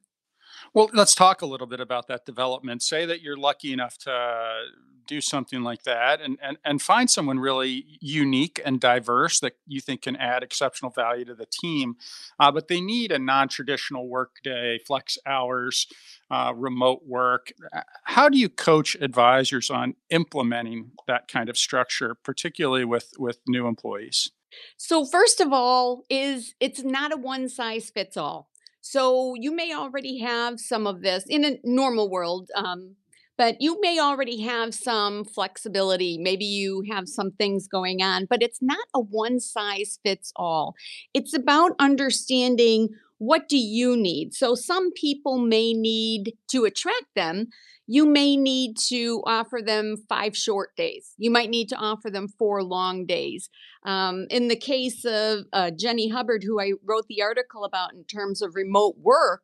Well, 0.72 0.88
let's 0.92 1.14
talk 1.14 1.42
a 1.42 1.46
little 1.46 1.66
bit 1.66 1.80
about 1.80 2.06
that 2.08 2.24
development. 2.24 2.82
Say 2.82 3.04
that 3.06 3.22
you're 3.22 3.36
lucky 3.36 3.72
enough 3.72 3.98
to 3.98 4.64
do 5.10 5.20
something 5.20 5.62
like 5.62 5.82
that 5.82 6.20
and, 6.20 6.38
and, 6.40 6.56
and 6.64 6.80
find 6.80 7.10
someone 7.10 7.40
really 7.40 7.84
unique 8.00 8.60
and 8.64 8.80
diverse 8.80 9.40
that 9.40 9.54
you 9.66 9.80
think 9.80 10.02
can 10.02 10.14
add 10.14 10.44
exceptional 10.44 10.90
value 10.92 11.24
to 11.24 11.34
the 11.34 11.46
team. 11.46 11.96
Uh, 12.38 12.52
but 12.52 12.68
they 12.68 12.80
need 12.80 13.10
a 13.10 13.18
non 13.18 13.48
traditional 13.48 14.08
workday, 14.08 14.78
flex 14.78 15.18
hours, 15.26 15.88
uh, 16.30 16.52
remote 16.54 17.02
work. 17.06 17.52
Uh, 17.72 17.82
How 18.04 18.28
do 18.28 18.38
you 18.38 18.48
coach 18.48 18.96
advisors 19.00 19.70
on 19.70 19.94
implementing 20.10 20.92
that 21.06 21.28
kind 21.28 21.48
of 21.48 21.56
structure, 21.56 22.14
particularly 22.14 22.84
with, 22.84 23.12
with 23.18 23.38
new 23.46 23.66
employees? 23.66 24.30
So 24.76 25.04
first 25.04 25.40
of 25.40 25.52
all 25.52 26.02
is 26.10 26.54
it's 26.60 26.82
not 26.82 27.12
a 27.12 27.16
one 27.16 27.48
size 27.48 27.90
fits 27.90 28.16
all. 28.16 28.50
So 28.80 29.34
you 29.34 29.54
may 29.54 29.74
already 29.74 30.18
have 30.18 30.58
some 30.58 30.86
of 30.86 31.02
this 31.02 31.24
in 31.28 31.44
a 31.44 31.58
normal 31.62 32.10
world 32.10 32.50
um, 32.56 32.96
but 33.40 33.56
you 33.58 33.80
may 33.80 33.98
already 33.98 34.42
have 34.42 34.74
some 34.74 35.24
flexibility. 35.24 36.18
Maybe 36.18 36.44
you 36.44 36.84
have 36.90 37.08
some 37.08 37.30
things 37.30 37.66
going 37.66 38.02
on, 38.02 38.26
but 38.28 38.42
it's 38.42 38.60
not 38.60 38.86
a 38.94 39.00
one 39.00 39.40
size 39.40 39.98
fits 40.04 40.30
all. 40.36 40.74
It's 41.14 41.34
about 41.34 41.72
understanding 41.78 42.90
what 43.20 43.48
do 43.48 43.56
you 43.56 43.96
need? 43.96 44.34
So 44.34 44.54
some 44.54 44.92
people 44.92 45.38
may 45.38 45.72
need 45.72 46.34
to 46.48 46.64
attract 46.64 47.14
them 47.14 47.48
you 47.92 48.06
may 48.06 48.36
need 48.36 48.76
to 48.76 49.20
offer 49.26 49.60
them 49.60 49.96
five 50.08 50.36
short 50.36 50.76
days. 50.76 51.12
You 51.18 51.32
might 51.32 51.50
need 51.50 51.68
to 51.70 51.76
offer 51.76 52.08
them 52.08 52.28
four 52.28 52.62
long 52.62 53.04
days. 53.04 53.50
Um, 53.84 54.28
in 54.30 54.46
the 54.46 54.54
case 54.54 55.04
of 55.04 55.46
uh, 55.52 55.72
Jenny 55.72 56.08
Hubbard, 56.08 56.44
who 56.44 56.60
I 56.60 56.74
wrote 56.84 57.08
the 57.08 57.20
article 57.20 57.64
about 57.64 57.92
in 57.92 58.04
terms 58.04 58.42
of 58.42 58.54
remote 58.54 58.94
work, 59.02 59.42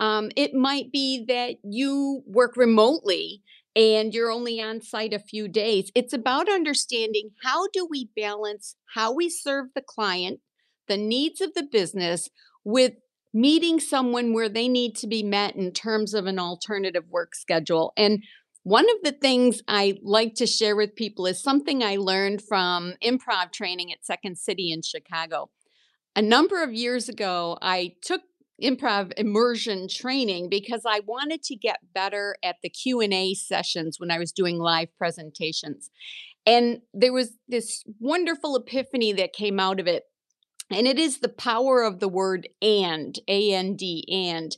um, 0.00 0.32
it 0.34 0.54
might 0.54 0.90
be 0.90 1.24
that 1.28 1.58
you 1.62 2.24
work 2.26 2.56
remotely 2.56 3.42
and 3.76 4.12
you're 4.12 4.32
only 4.32 4.60
on 4.60 4.80
site 4.80 5.14
a 5.14 5.20
few 5.20 5.46
days. 5.46 5.92
It's 5.94 6.12
about 6.12 6.48
understanding 6.48 7.30
how 7.44 7.68
do 7.72 7.86
we 7.88 8.08
balance 8.16 8.74
how 8.96 9.14
we 9.14 9.30
serve 9.30 9.66
the 9.72 9.82
client, 9.82 10.40
the 10.88 10.96
needs 10.96 11.40
of 11.40 11.54
the 11.54 11.62
business 11.70 12.28
with 12.64 12.94
meeting 13.34 13.80
someone 13.80 14.32
where 14.32 14.48
they 14.48 14.68
need 14.68 14.94
to 14.94 15.08
be 15.08 15.24
met 15.24 15.56
in 15.56 15.72
terms 15.72 16.14
of 16.14 16.26
an 16.26 16.38
alternative 16.38 17.04
work 17.10 17.34
schedule. 17.34 17.92
And 17.96 18.22
one 18.62 18.86
of 18.88 18.96
the 19.02 19.12
things 19.12 19.60
I 19.68 19.98
like 20.02 20.34
to 20.36 20.46
share 20.46 20.76
with 20.76 20.94
people 20.94 21.26
is 21.26 21.42
something 21.42 21.82
I 21.82 21.96
learned 21.96 22.42
from 22.42 22.94
improv 23.04 23.52
training 23.52 23.92
at 23.92 24.06
Second 24.06 24.38
City 24.38 24.72
in 24.72 24.80
Chicago. 24.82 25.50
A 26.16 26.22
number 26.22 26.62
of 26.62 26.72
years 26.72 27.08
ago, 27.08 27.58
I 27.60 27.94
took 28.02 28.22
improv 28.62 29.12
immersion 29.16 29.88
training 29.88 30.48
because 30.48 30.82
I 30.86 31.00
wanted 31.04 31.42
to 31.42 31.56
get 31.56 31.92
better 31.92 32.36
at 32.42 32.56
the 32.62 32.70
Q&A 32.70 33.34
sessions 33.34 33.98
when 33.98 34.12
I 34.12 34.18
was 34.18 34.30
doing 34.30 34.58
live 34.58 34.96
presentations. 34.96 35.90
And 36.46 36.78
there 36.92 37.12
was 37.12 37.32
this 37.48 37.82
wonderful 37.98 38.54
epiphany 38.54 39.12
that 39.14 39.32
came 39.32 39.58
out 39.58 39.80
of 39.80 39.86
it 39.86 40.04
and 40.70 40.86
it 40.86 40.98
is 40.98 41.18
the 41.18 41.28
power 41.28 41.82
of 41.82 42.00
the 42.00 42.08
word 42.08 42.48
and 42.62 43.18
a-n-d 43.28 44.04
and 44.10 44.56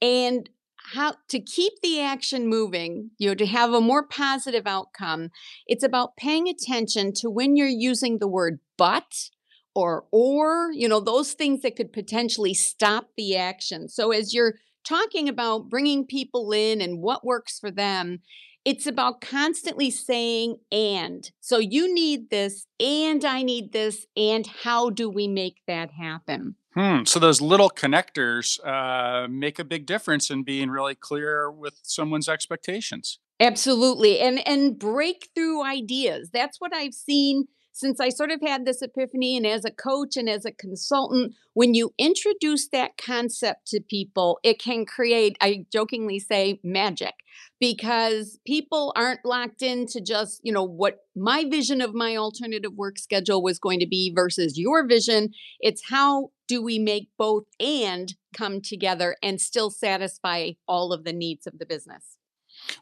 and 0.00 0.50
how 0.94 1.14
to 1.28 1.38
keep 1.38 1.74
the 1.82 2.00
action 2.00 2.46
moving 2.46 3.10
you 3.18 3.28
know 3.28 3.34
to 3.34 3.46
have 3.46 3.72
a 3.72 3.80
more 3.80 4.06
positive 4.06 4.66
outcome 4.66 5.30
it's 5.66 5.84
about 5.84 6.16
paying 6.16 6.48
attention 6.48 7.12
to 7.12 7.28
when 7.28 7.56
you're 7.56 7.66
using 7.66 8.18
the 8.18 8.28
word 8.28 8.58
but 8.76 9.30
or 9.78 10.06
or 10.10 10.72
you 10.72 10.88
know 10.88 10.98
those 10.98 11.34
things 11.34 11.62
that 11.62 11.76
could 11.76 11.92
potentially 11.92 12.52
stop 12.52 13.10
the 13.16 13.36
action. 13.36 13.88
So 13.88 14.10
as 14.10 14.34
you're 14.34 14.54
talking 14.84 15.28
about 15.28 15.68
bringing 15.68 16.04
people 16.04 16.50
in 16.50 16.80
and 16.80 17.00
what 17.00 17.24
works 17.24 17.60
for 17.60 17.70
them 17.70 18.20
it's 18.68 18.86
about 18.86 19.22
constantly 19.22 19.90
saying 19.90 20.58
and. 20.70 21.30
So 21.40 21.56
you 21.56 21.92
need 21.92 22.28
this, 22.28 22.66
and 22.78 23.24
I 23.24 23.42
need 23.42 23.72
this, 23.72 24.04
and 24.14 24.46
how 24.46 24.90
do 24.90 25.08
we 25.08 25.26
make 25.26 25.62
that 25.66 25.92
happen? 25.92 26.54
Hmm. 26.74 27.04
So 27.04 27.18
those 27.18 27.40
little 27.40 27.70
connectors 27.70 28.62
uh, 28.66 29.26
make 29.26 29.58
a 29.58 29.64
big 29.64 29.86
difference 29.86 30.28
in 30.28 30.42
being 30.42 30.68
really 30.68 30.94
clear 30.94 31.50
with 31.50 31.80
someone's 31.82 32.28
expectations. 32.28 33.18
Absolutely. 33.40 34.20
And 34.20 34.46
and 34.46 34.78
breakthrough 34.78 35.62
ideas. 35.62 36.28
That's 36.30 36.60
what 36.60 36.74
I've 36.74 36.92
seen 36.92 37.46
since 37.78 38.00
I 38.00 38.08
sort 38.08 38.32
of 38.32 38.40
had 38.42 38.66
this 38.66 38.82
epiphany, 38.82 39.36
and 39.36 39.46
as 39.46 39.64
a 39.64 39.70
coach 39.70 40.16
and 40.16 40.28
as 40.28 40.44
a 40.44 40.50
consultant, 40.50 41.36
when 41.54 41.74
you 41.74 41.94
introduce 41.96 42.66
that 42.70 42.98
concept 42.98 43.68
to 43.68 43.80
people, 43.80 44.40
it 44.42 44.60
can 44.60 44.84
create, 44.84 45.36
I 45.40 45.64
jokingly 45.72 46.18
say, 46.18 46.58
magic 46.64 47.14
because 47.60 48.40
people 48.44 48.92
aren't 48.96 49.24
locked 49.24 49.62
into 49.62 50.00
just, 50.00 50.40
you 50.42 50.52
know, 50.52 50.64
what 50.64 51.04
my 51.14 51.44
vision 51.48 51.80
of 51.80 51.94
my 51.94 52.16
alternative 52.16 52.72
work 52.74 52.98
schedule 52.98 53.44
was 53.44 53.60
going 53.60 53.78
to 53.78 53.86
be 53.86 54.12
versus 54.12 54.58
your 54.58 54.84
vision. 54.84 55.30
It's 55.60 55.88
how 55.88 56.30
do 56.48 56.60
we 56.60 56.80
make 56.80 57.10
both 57.16 57.44
and 57.60 58.12
come 58.36 58.60
together 58.60 59.16
and 59.22 59.40
still 59.40 59.70
satisfy 59.70 60.50
all 60.66 60.92
of 60.92 61.04
the 61.04 61.12
needs 61.12 61.46
of 61.46 61.60
the 61.60 61.66
business? 61.66 62.17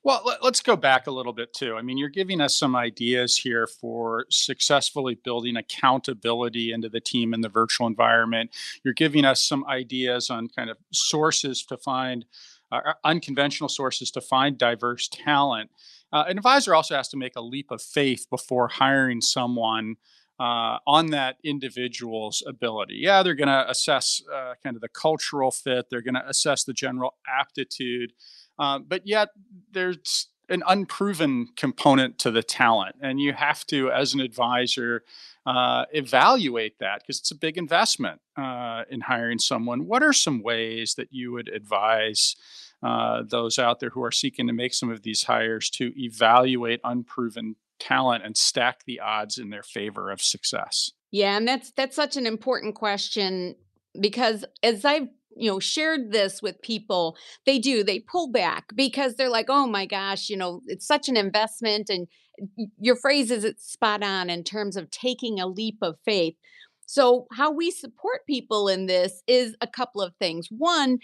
Well, 0.02 0.22
let, 0.24 0.42
us 0.42 0.60
go 0.60 0.76
back 0.76 1.06
a 1.06 1.10
little 1.10 1.32
bit 1.32 1.52
too. 1.52 1.76
I 1.76 1.82
mean, 1.82 1.98
you're 1.98 2.08
giving 2.08 2.40
us 2.40 2.56
some 2.56 2.76
ideas 2.76 3.38
here 3.38 3.66
for 3.66 4.26
successfully 4.30 5.14
building 5.14 5.56
accountability 5.56 6.72
into 6.72 6.88
the 6.88 7.00
team 7.00 7.34
in 7.34 7.40
the 7.40 7.48
virtual 7.48 7.86
environment. 7.86 8.50
You're 8.84 8.94
giving 8.94 9.24
us 9.24 9.42
some 9.42 9.64
ideas 9.66 10.30
on 10.30 10.48
kind 10.48 10.70
of 10.70 10.78
sources 10.92 11.64
to 11.64 11.76
find 11.76 12.24
uh, 12.72 12.80
uh 12.84 12.92
unconventional 13.04 13.68
sources 13.68 14.10
to 14.12 14.20
find 14.20 14.58
diverse 14.58 15.08
talent. 15.08 15.70
Uh, 16.12 16.24
an 16.28 16.36
advisor 16.36 16.74
also 16.74 16.96
has 16.96 17.08
to 17.08 17.16
make 17.16 17.36
a 17.36 17.40
leap 17.40 17.70
of 17.70 17.82
faith 17.82 18.26
before 18.30 18.68
hiring 18.68 19.20
someone 19.20 19.96
uh, 20.38 20.78
on 20.86 21.06
that 21.06 21.36
individual's 21.42 22.42
ability. 22.46 22.96
Yeah, 22.96 23.22
they're 23.22 23.34
going 23.34 23.48
to 23.48 23.68
assess 23.70 24.22
uh, 24.32 24.54
kind 24.62 24.76
of 24.76 24.82
the 24.82 24.88
cultural 24.88 25.50
fit, 25.50 25.86
they're 25.90 26.02
going 26.02 26.14
to 26.14 26.28
assess 26.28 26.64
the 26.64 26.74
general 26.74 27.14
aptitude. 27.26 28.12
Uh, 28.58 28.78
but 28.78 29.06
yet 29.06 29.30
there's 29.72 30.28
an 30.48 30.62
unproven 30.66 31.48
component 31.56 32.18
to 32.18 32.30
the 32.30 32.42
talent, 32.42 32.96
and 33.00 33.20
you 33.20 33.32
have 33.32 33.66
to, 33.66 33.90
as 33.90 34.14
an 34.14 34.20
advisor, 34.20 35.02
uh, 35.44 35.84
evaluate 35.92 36.78
that 36.78 37.00
because 37.00 37.18
it's 37.18 37.30
a 37.30 37.36
big 37.36 37.58
investment 37.58 38.20
uh, 38.36 38.84
in 38.90 39.00
hiring 39.00 39.38
someone. 39.38 39.86
What 39.86 40.02
are 40.02 40.12
some 40.12 40.42
ways 40.42 40.94
that 40.94 41.08
you 41.10 41.32
would 41.32 41.48
advise 41.48 42.36
uh, 42.82 43.22
those 43.28 43.58
out 43.58 43.80
there 43.80 43.90
who 43.90 44.02
are 44.02 44.12
seeking 44.12 44.46
to 44.46 44.52
make 44.52 44.74
some 44.74 44.90
of 44.90 45.02
these 45.02 45.24
hires 45.24 45.70
to 45.70 45.92
evaluate 45.96 46.80
unproven 46.84 47.56
talent 47.78 48.24
and 48.24 48.36
stack 48.36 48.84
the 48.84 49.00
odds 49.00 49.38
in 49.38 49.50
their 49.50 49.62
favor 49.62 50.10
of 50.10 50.22
success? 50.22 50.90
Yeah, 51.10 51.36
and 51.36 51.46
that's 51.46 51.70
that's 51.72 51.96
such 51.96 52.16
an 52.16 52.26
important 52.26 52.74
question 52.74 53.56
because 53.98 54.44
as 54.62 54.84
I've 54.84 55.08
you 55.36 55.50
know 55.50 55.60
shared 55.60 56.12
this 56.12 56.40
with 56.40 56.60
people 56.62 57.16
they 57.44 57.58
do 57.58 57.84
they 57.84 58.00
pull 58.00 58.30
back 58.30 58.64
because 58.74 59.14
they're 59.14 59.30
like 59.30 59.46
oh 59.48 59.66
my 59.66 59.84
gosh 59.84 60.28
you 60.28 60.36
know 60.36 60.62
it's 60.66 60.86
such 60.86 61.08
an 61.08 61.16
investment 61.16 61.90
and 61.90 62.08
your 62.78 62.96
phrase 62.96 63.30
is 63.30 63.44
it's 63.44 63.70
spot 63.70 64.02
on 64.02 64.30
in 64.30 64.44
terms 64.44 64.76
of 64.76 64.90
taking 64.90 65.40
a 65.40 65.46
leap 65.46 65.78
of 65.82 65.96
faith. 66.04 66.34
So 66.86 67.26
how 67.32 67.50
we 67.50 67.70
support 67.70 68.26
people 68.26 68.68
in 68.68 68.86
this 68.86 69.22
is 69.26 69.56
a 69.60 69.66
couple 69.66 70.02
of 70.02 70.14
things. 70.16 70.48
One 70.50 70.98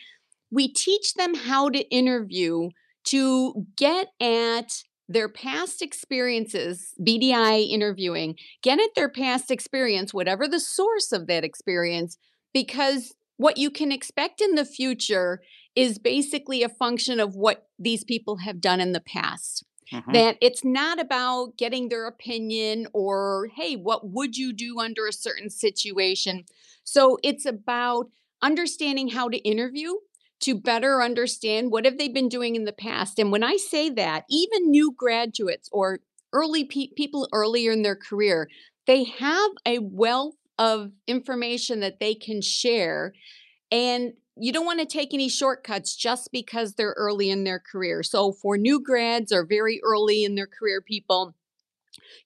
we 0.50 0.68
teach 0.68 1.14
them 1.14 1.34
how 1.34 1.70
to 1.70 1.80
interview 1.88 2.68
to 3.04 3.66
get 3.74 4.08
at 4.20 4.82
their 5.08 5.28
past 5.28 5.80
experiences, 5.80 6.94
BDI 7.00 7.70
interviewing, 7.70 8.36
get 8.62 8.78
at 8.78 8.90
their 8.94 9.08
past 9.08 9.50
experience, 9.50 10.12
whatever 10.12 10.46
the 10.46 10.60
source 10.60 11.10
of 11.10 11.26
that 11.26 11.42
experience, 11.42 12.18
because 12.52 13.14
what 13.42 13.58
you 13.58 13.70
can 13.70 13.92
expect 13.92 14.40
in 14.40 14.54
the 14.54 14.64
future 14.64 15.42
is 15.74 15.98
basically 15.98 16.62
a 16.62 16.68
function 16.68 17.20
of 17.20 17.34
what 17.34 17.66
these 17.78 18.04
people 18.04 18.36
have 18.36 18.60
done 18.60 18.80
in 18.80 18.92
the 18.92 19.00
past. 19.00 19.64
Mm-hmm. 19.92 20.12
That 20.12 20.38
it's 20.40 20.64
not 20.64 20.98
about 20.98 21.58
getting 21.58 21.88
their 21.88 22.06
opinion 22.06 22.86
or, 22.94 23.48
hey, 23.54 23.74
what 23.74 24.08
would 24.08 24.36
you 24.36 24.54
do 24.54 24.80
under 24.80 25.06
a 25.06 25.12
certain 25.12 25.50
situation? 25.50 26.44
So 26.84 27.18
it's 27.22 27.44
about 27.44 28.06
understanding 28.40 29.08
how 29.08 29.28
to 29.28 29.36
interview 29.38 29.94
to 30.40 30.54
better 30.54 31.02
understand 31.02 31.70
what 31.70 31.84
have 31.84 31.98
they 31.98 32.08
been 32.08 32.28
doing 32.28 32.56
in 32.56 32.64
the 32.64 32.72
past. 32.72 33.18
And 33.18 33.30
when 33.30 33.44
I 33.44 33.56
say 33.56 33.90
that, 33.90 34.24
even 34.30 34.70
new 34.70 34.94
graduates 34.96 35.68
or 35.72 36.00
early 36.32 36.64
pe- 36.64 36.94
people 36.96 37.28
earlier 37.32 37.72
in 37.72 37.82
their 37.82 37.96
career, 37.96 38.48
they 38.86 39.04
have 39.04 39.50
a 39.66 39.78
wealth 39.78 40.34
of 40.62 40.92
information 41.08 41.80
that 41.80 41.98
they 41.98 42.14
can 42.14 42.40
share. 42.40 43.12
And 43.72 44.12
you 44.36 44.52
don't 44.52 44.64
want 44.64 44.78
to 44.78 44.86
take 44.86 45.12
any 45.12 45.28
shortcuts 45.28 45.96
just 45.96 46.30
because 46.30 46.74
they're 46.74 46.94
early 46.96 47.30
in 47.30 47.42
their 47.42 47.58
career. 47.58 48.04
So, 48.04 48.30
for 48.30 48.56
new 48.56 48.80
grads 48.80 49.32
or 49.32 49.44
very 49.44 49.80
early 49.82 50.22
in 50.22 50.36
their 50.36 50.46
career 50.46 50.80
people, 50.80 51.34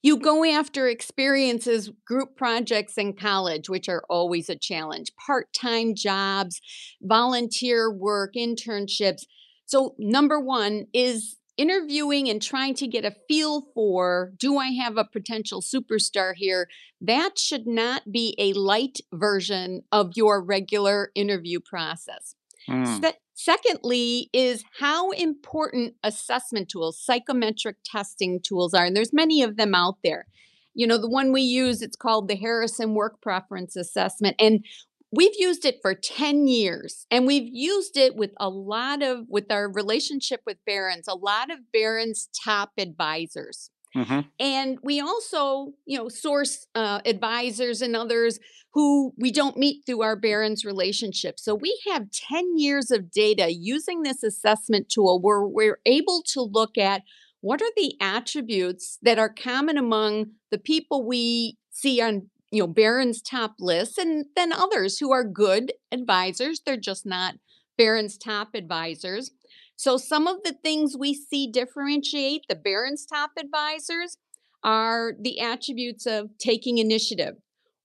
you 0.03 0.19
go 0.19 0.45
after 0.45 0.87
experiences, 0.87 1.91
group 2.07 2.37
projects 2.37 2.99
in 2.99 3.15
college, 3.15 3.71
which 3.71 3.89
are 3.89 4.05
always 4.11 4.51
a 4.51 4.55
challenge, 4.55 5.13
part 5.27 5.51
time 5.55 5.95
jobs, 5.95 6.61
volunteer 7.01 7.91
work, 7.91 8.35
internships. 8.35 9.25
So, 9.65 9.95
number 9.99 10.39
one 10.39 10.89
is 10.93 11.37
interviewing 11.57 12.29
and 12.29 12.43
trying 12.43 12.75
to 12.75 12.87
get 12.87 13.05
a 13.05 13.15
feel 13.29 13.63
for 13.75 14.33
do 14.37 14.59
I 14.59 14.69
have 14.69 14.97
a 14.97 15.05
potential 15.05 15.63
superstar 15.63 16.35
here? 16.35 16.69
That 17.01 17.39
should 17.39 17.67
not 17.67 18.11
be 18.11 18.35
a 18.39 18.53
light 18.53 18.99
version 19.13 19.83
of 19.93 20.13
your 20.15 20.43
regular 20.43 21.11
interview 21.15 21.61
process. 21.61 22.35
Mm. 22.69 23.01
Se- 23.01 23.19
secondly, 23.35 24.29
is 24.33 24.65
how 24.79 25.11
important 25.11 25.95
assessment 26.03 26.69
tools, 26.69 27.01
psychometric 27.01 27.77
testing 27.85 28.41
tools 28.43 28.75
are. 28.75 28.85
And 28.85 28.97
there's 28.97 29.13
many 29.13 29.43
of 29.43 29.57
them 29.57 29.75
out 29.75 29.99
there. 30.03 30.27
You 30.75 30.87
know, 30.87 30.99
the 30.99 31.09
one 31.09 31.33
we 31.33 31.43
use, 31.43 31.81
it's 31.81 31.97
called 31.97 32.29
the 32.29 32.37
Harrison 32.37 32.95
Work 32.95 33.23
Preference 33.23 33.77
Assessment. 33.77 34.37
And 34.39 34.65
we've 35.13 35.35
used 35.39 35.65
it 35.65 35.79
for 35.83 35.95
10 35.95 36.47
years 36.47 37.07
and 37.11 37.27
we've 37.27 37.49
used 37.51 37.97
it 37.97 38.17
with 38.17 38.33
a 38.39 38.49
lot 38.49 39.03
of 39.03 39.27
with 39.29 39.51
our 39.51 39.71
relationship 39.71 40.41
with 40.47 40.59
Barron's 40.67 41.09
a 41.09 41.15
lot 41.15 41.51
of 41.51 41.59
Barron's 41.73 42.29
top 42.45 42.73
advisors. 42.79 43.71
Hmm 43.95 44.21
and 44.39 44.79
we 44.83 45.01
also 45.01 45.73
you 45.87 45.97
know 45.97 46.09
source 46.09 46.67
uh, 46.75 47.01
advisors 47.07 47.81
and 47.81 47.97
others 47.97 48.39
who 48.77 49.15
we 49.17 49.33
don't 49.33 49.57
meet 49.57 49.87
through 49.87 50.03
our 50.03 50.17
Barron's 50.17 50.63
relationship. 50.63 51.41
So 51.41 51.55
we 51.55 51.81
have 51.91 52.11
10 52.11 52.59
years 52.59 52.91
of 52.91 53.11
data 53.11 53.51
using 53.51 54.03
this 54.03 54.23
assessment 54.23 54.91
tool 54.91 55.19
where 55.19 55.43
we're 55.47 55.79
able 55.87 56.23
to 56.35 56.43
look 56.43 56.77
at 56.77 57.01
what 57.41 57.63
are 57.63 57.73
the 57.75 57.95
attributes 58.03 58.99
that 59.01 59.19
are 59.19 59.33
common 59.33 59.79
among 59.79 60.33
the 60.51 60.59
people 60.59 61.07
we 61.07 61.57
see 61.71 62.03
on 62.03 62.29
you 62.51 62.63
know 62.63 62.67
barron's 62.67 63.21
top 63.21 63.55
list 63.59 63.99
and 63.99 64.27
then 64.37 64.53
others 64.53 64.99
who 64.99 65.13
are 65.13 65.25
good 65.25 65.73
advisors 65.93 66.61
they're 66.65 66.77
just 66.77 67.05
not 67.05 67.35
barron's 67.77 68.17
top 68.17 68.49
advisors. 68.55 69.31
So 69.77 69.97
some 69.97 70.27
of 70.27 70.43
the 70.43 70.55
things 70.63 70.97
we 70.99 71.15
see 71.15 71.47
differentiate 71.51 72.43
the 72.49 72.55
barron's 72.55 73.05
top 73.05 73.33
advisors 73.39 74.17
are 74.63 75.13
the 75.21 75.41
attributes 75.41 76.07
of 76.07 76.31
taking 76.39 76.79
initiative 76.79 77.35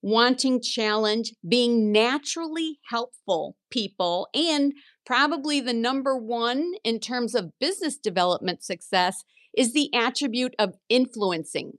wanting 0.03 0.59
challenge 0.59 1.31
being 1.47 1.91
naturally 1.91 2.79
helpful 2.89 3.55
people 3.69 4.27
and 4.33 4.73
probably 5.05 5.61
the 5.61 5.73
number 5.73 6.17
one 6.17 6.73
in 6.83 6.99
terms 6.99 7.35
of 7.35 7.51
business 7.59 7.97
development 7.97 8.63
success 8.63 9.23
is 9.55 9.73
the 9.73 9.93
attribute 9.93 10.55
of 10.57 10.73
influencing 10.89 11.73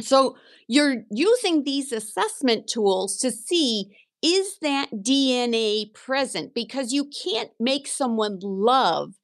so 0.00 0.36
you're 0.68 1.02
using 1.10 1.64
these 1.64 1.92
assessment 1.92 2.68
tools 2.68 3.18
to 3.18 3.30
see 3.30 3.90
is 4.22 4.58
that 4.62 4.88
DNA 4.92 5.92
present? 5.94 6.54
Because 6.54 6.92
you 6.92 7.10
can't 7.24 7.50
make 7.58 7.88
someone 7.88 8.38
love 8.40 9.14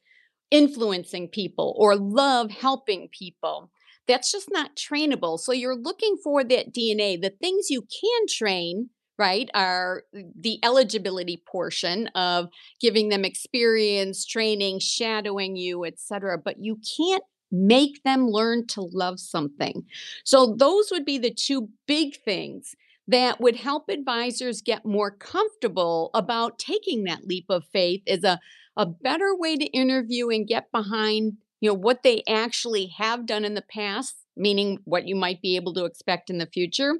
influencing 0.50 1.28
people 1.28 1.74
or 1.78 1.94
love 1.94 2.50
helping 2.50 3.08
people. 3.16 3.70
That's 4.08 4.32
just 4.32 4.50
not 4.50 4.74
trainable. 4.74 5.38
So 5.38 5.52
you're 5.52 5.76
looking 5.76 6.16
for 6.22 6.42
that 6.42 6.74
DNA. 6.74 7.20
The 7.20 7.34
things 7.40 7.70
you 7.70 7.82
can 7.82 8.26
train, 8.28 8.88
right, 9.18 9.48
are 9.54 10.02
the 10.12 10.58
eligibility 10.64 11.42
portion 11.46 12.08
of 12.08 12.48
giving 12.80 13.10
them 13.10 13.24
experience, 13.24 14.24
training, 14.24 14.80
shadowing 14.80 15.56
you, 15.56 15.84
etc. 15.84 16.38
But 16.42 16.56
you 16.58 16.80
can't 16.96 17.22
make 17.50 18.02
them 18.02 18.26
learn 18.28 18.66
to 18.68 18.82
love 18.82 19.18
something. 19.20 19.84
So 20.24 20.54
those 20.58 20.90
would 20.90 21.04
be 21.04 21.18
the 21.18 21.32
two 21.32 21.68
big 21.86 22.16
things 22.24 22.74
that 23.06 23.40
would 23.40 23.56
help 23.56 23.88
advisors 23.88 24.60
get 24.60 24.84
more 24.84 25.10
comfortable 25.10 26.10
about 26.14 26.58
taking 26.58 27.04
that 27.04 27.26
leap 27.26 27.46
of 27.48 27.64
faith 27.72 28.02
is 28.06 28.22
a, 28.22 28.38
a 28.76 28.86
better 28.86 29.34
way 29.34 29.56
to 29.56 29.64
interview 29.66 30.28
and 30.28 30.46
get 30.46 30.70
behind 30.72 31.34
you 31.60 31.68
know 31.68 31.74
what 31.74 32.04
they 32.04 32.22
actually 32.28 32.86
have 32.98 33.26
done 33.26 33.44
in 33.44 33.54
the 33.54 33.64
past 33.72 34.14
meaning 34.36 34.78
what 34.84 35.08
you 35.08 35.16
might 35.16 35.42
be 35.42 35.56
able 35.56 35.74
to 35.74 35.84
expect 35.84 36.30
in 36.30 36.38
the 36.38 36.46
future 36.46 36.94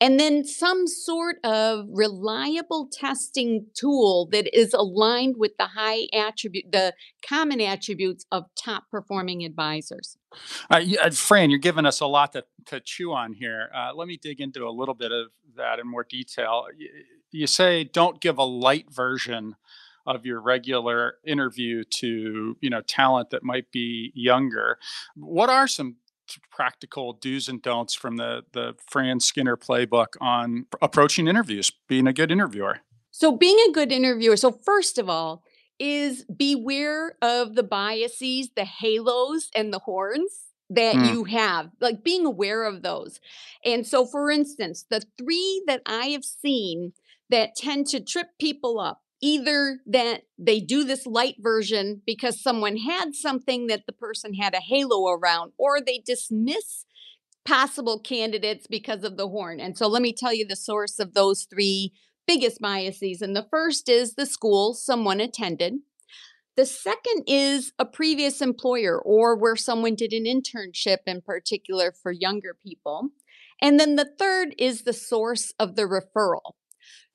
and 0.00 0.18
then 0.20 0.44
some 0.44 0.86
sort 0.86 1.36
of 1.44 1.86
reliable 1.90 2.88
testing 2.92 3.66
tool 3.74 4.28
that 4.32 4.48
is 4.58 4.72
aligned 4.74 5.36
with 5.38 5.52
the 5.58 5.66
high 5.66 6.06
attribute 6.12 6.66
the 6.72 6.94
common 7.26 7.60
attributes 7.60 8.26
of 8.32 8.44
top 8.56 8.84
performing 8.90 9.44
advisors 9.44 10.16
Uh, 10.70 10.82
uh, 11.02 11.10
Fran, 11.10 11.50
you're 11.50 11.58
giving 11.58 11.86
us 11.86 12.00
a 12.00 12.06
lot 12.06 12.32
to, 12.32 12.44
to 12.66 12.80
chew 12.80 13.12
on 13.12 13.32
here. 13.32 13.70
Uh, 13.74 13.92
let 13.94 14.08
me 14.08 14.16
dig 14.16 14.40
into 14.40 14.66
a 14.66 14.70
little 14.70 14.94
bit 14.94 15.12
of 15.12 15.28
that 15.56 15.78
in 15.78 15.86
more 15.88 16.04
detail. 16.04 16.66
Y- 16.78 16.86
You 17.30 17.46
say 17.46 17.84
don't 17.84 18.20
give 18.20 18.38
a 18.38 18.44
light 18.44 18.86
version 18.90 19.56
of 20.06 20.24
your 20.24 20.40
regular 20.40 21.16
interview 21.26 21.84
to 21.84 22.56
you 22.60 22.70
know 22.70 22.80
talent 22.82 23.30
that 23.30 23.42
might 23.42 23.70
be 23.72 24.12
younger. 24.14 24.78
What 25.16 25.50
are 25.50 25.68
some 25.68 25.96
practical 26.50 27.12
do's 27.12 27.48
and 27.48 27.62
don'ts 27.62 27.94
from 27.94 28.16
the 28.16 28.44
the 28.52 28.74
Fran 28.90 29.20
Skinner 29.20 29.56
playbook 29.56 30.16
on 30.20 30.66
approaching 30.82 31.28
interviews, 31.28 31.72
being 31.88 32.06
a 32.06 32.12
good 32.12 32.30
interviewer? 32.30 32.80
So, 33.10 33.32
being 33.36 33.58
a 33.68 33.72
good 33.72 33.90
interviewer, 33.92 34.36
so 34.36 34.52
first 34.52 34.98
of 34.98 35.08
all, 35.08 35.42
is 35.78 36.24
beware 36.24 37.16
of 37.22 37.54
the 37.54 37.62
biases, 37.62 38.50
the 38.54 38.64
halos, 38.64 39.50
and 39.54 39.72
the 39.72 39.80
horns 39.80 40.44
that 40.70 40.94
Mm, 40.94 41.04
you 41.04 41.24
have, 41.24 41.70
like 41.80 42.04
being 42.04 42.26
aware 42.26 42.64
of 42.64 42.82
those. 42.82 43.20
And 43.64 43.86
so, 43.86 44.04
for 44.04 44.30
instance, 44.30 44.84
the 44.90 45.02
three 45.16 45.62
that 45.66 45.82
I 45.86 46.06
have 46.08 46.24
seen 46.24 46.92
that 47.30 47.56
tend 47.56 47.86
to 47.88 48.00
trip 48.00 48.28
people 48.38 48.78
up. 48.78 49.02
Either 49.20 49.80
that 49.86 50.22
they 50.38 50.60
do 50.60 50.84
this 50.84 51.04
light 51.04 51.36
version 51.40 52.02
because 52.06 52.40
someone 52.40 52.76
had 52.76 53.14
something 53.14 53.66
that 53.66 53.84
the 53.86 53.92
person 53.92 54.34
had 54.34 54.54
a 54.54 54.60
halo 54.60 55.08
around, 55.08 55.52
or 55.58 55.80
they 55.80 56.02
dismiss 56.04 56.84
possible 57.44 57.98
candidates 57.98 58.66
because 58.68 59.02
of 59.02 59.16
the 59.16 59.28
horn. 59.28 59.58
And 59.58 59.76
so 59.76 59.88
let 59.88 60.02
me 60.02 60.12
tell 60.12 60.34
you 60.34 60.46
the 60.46 60.54
source 60.54 60.98
of 60.98 61.14
those 61.14 61.46
three 61.50 61.92
biggest 62.26 62.60
biases. 62.60 63.22
And 63.22 63.34
the 63.34 63.46
first 63.50 63.88
is 63.88 64.14
the 64.14 64.26
school 64.26 64.74
someone 64.74 65.18
attended. 65.18 65.74
The 66.56 66.66
second 66.66 67.24
is 67.26 67.72
a 67.78 67.86
previous 67.86 68.42
employer 68.42 69.00
or 69.00 69.36
where 69.36 69.56
someone 69.56 69.94
did 69.94 70.12
an 70.12 70.24
internship 70.24 70.98
in 71.06 71.22
particular 71.22 71.92
for 71.92 72.12
younger 72.12 72.54
people. 72.62 73.10
And 73.62 73.80
then 73.80 73.96
the 73.96 74.10
third 74.18 74.54
is 74.58 74.82
the 74.82 74.92
source 74.92 75.52
of 75.58 75.76
the 75.76 75.84
referral. 75.84 76.52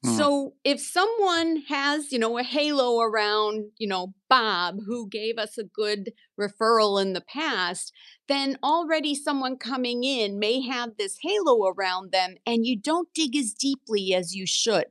Mm, 0.05 0.17
So 0.17 0.53
if 0.63 0.79
someone 0.81 1.63
has, 1.69 2.11
you 2.11 2.19
know, 2.19 2.37
a 2.37 2.43
halo 2.43 2.99
around, 3.01 3.71
you 3.77 3.87
know, 3.87 4.13
Bob 4.29 4.77
who 4.85 5.07
gave 5.07 5.37
us 5.37 5.57
a 5.57 5.63
good 5.63 6.11
referral 6.39 7.01
in 7.01 7.13
the 7.13 7.21
past, 7.21 7.93
then 8.27 8.57
already 8.63 9.15
someone 9.15 9.57
coming 9.57 10.03
in 10.03 10.39
may 10.39 10.61
have 10.61 10.97
this 10.97 11.17
halo 11.21 11.67
around 11.67 12.11
them 12.11 12.35
and 12.45 12.65
you 12.65 12.77
don't 12.77 13.09
dig 13.13 13.35
as 13.35 13.53
deeply 13.53 14.13
as 14.13 14.33
you 14.35 14.45
should. 14.45 14.85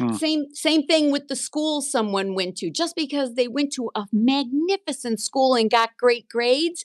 mm. 0.00 0.14
Same 0.14 0.46
same 0.54 0.86
thing 0.86 1.10
with 1.12 1.28
the 1.28 1.36
school 1.36 1.82
someone 1.82 2.34
went 2.34 2.56
to. 2.58 2.70
Just 2.70 2.96
because 2.96 3.34
they 3.34 3.48
went 3.48 3.72
to 3.74 3.90
a 3.94 4.06
magnificent 4.12 5.20
school 5.20 5.54
and 5.54 5.70
got 5.70 5.96
great 5.98 6.28
grades, 6.28 6.84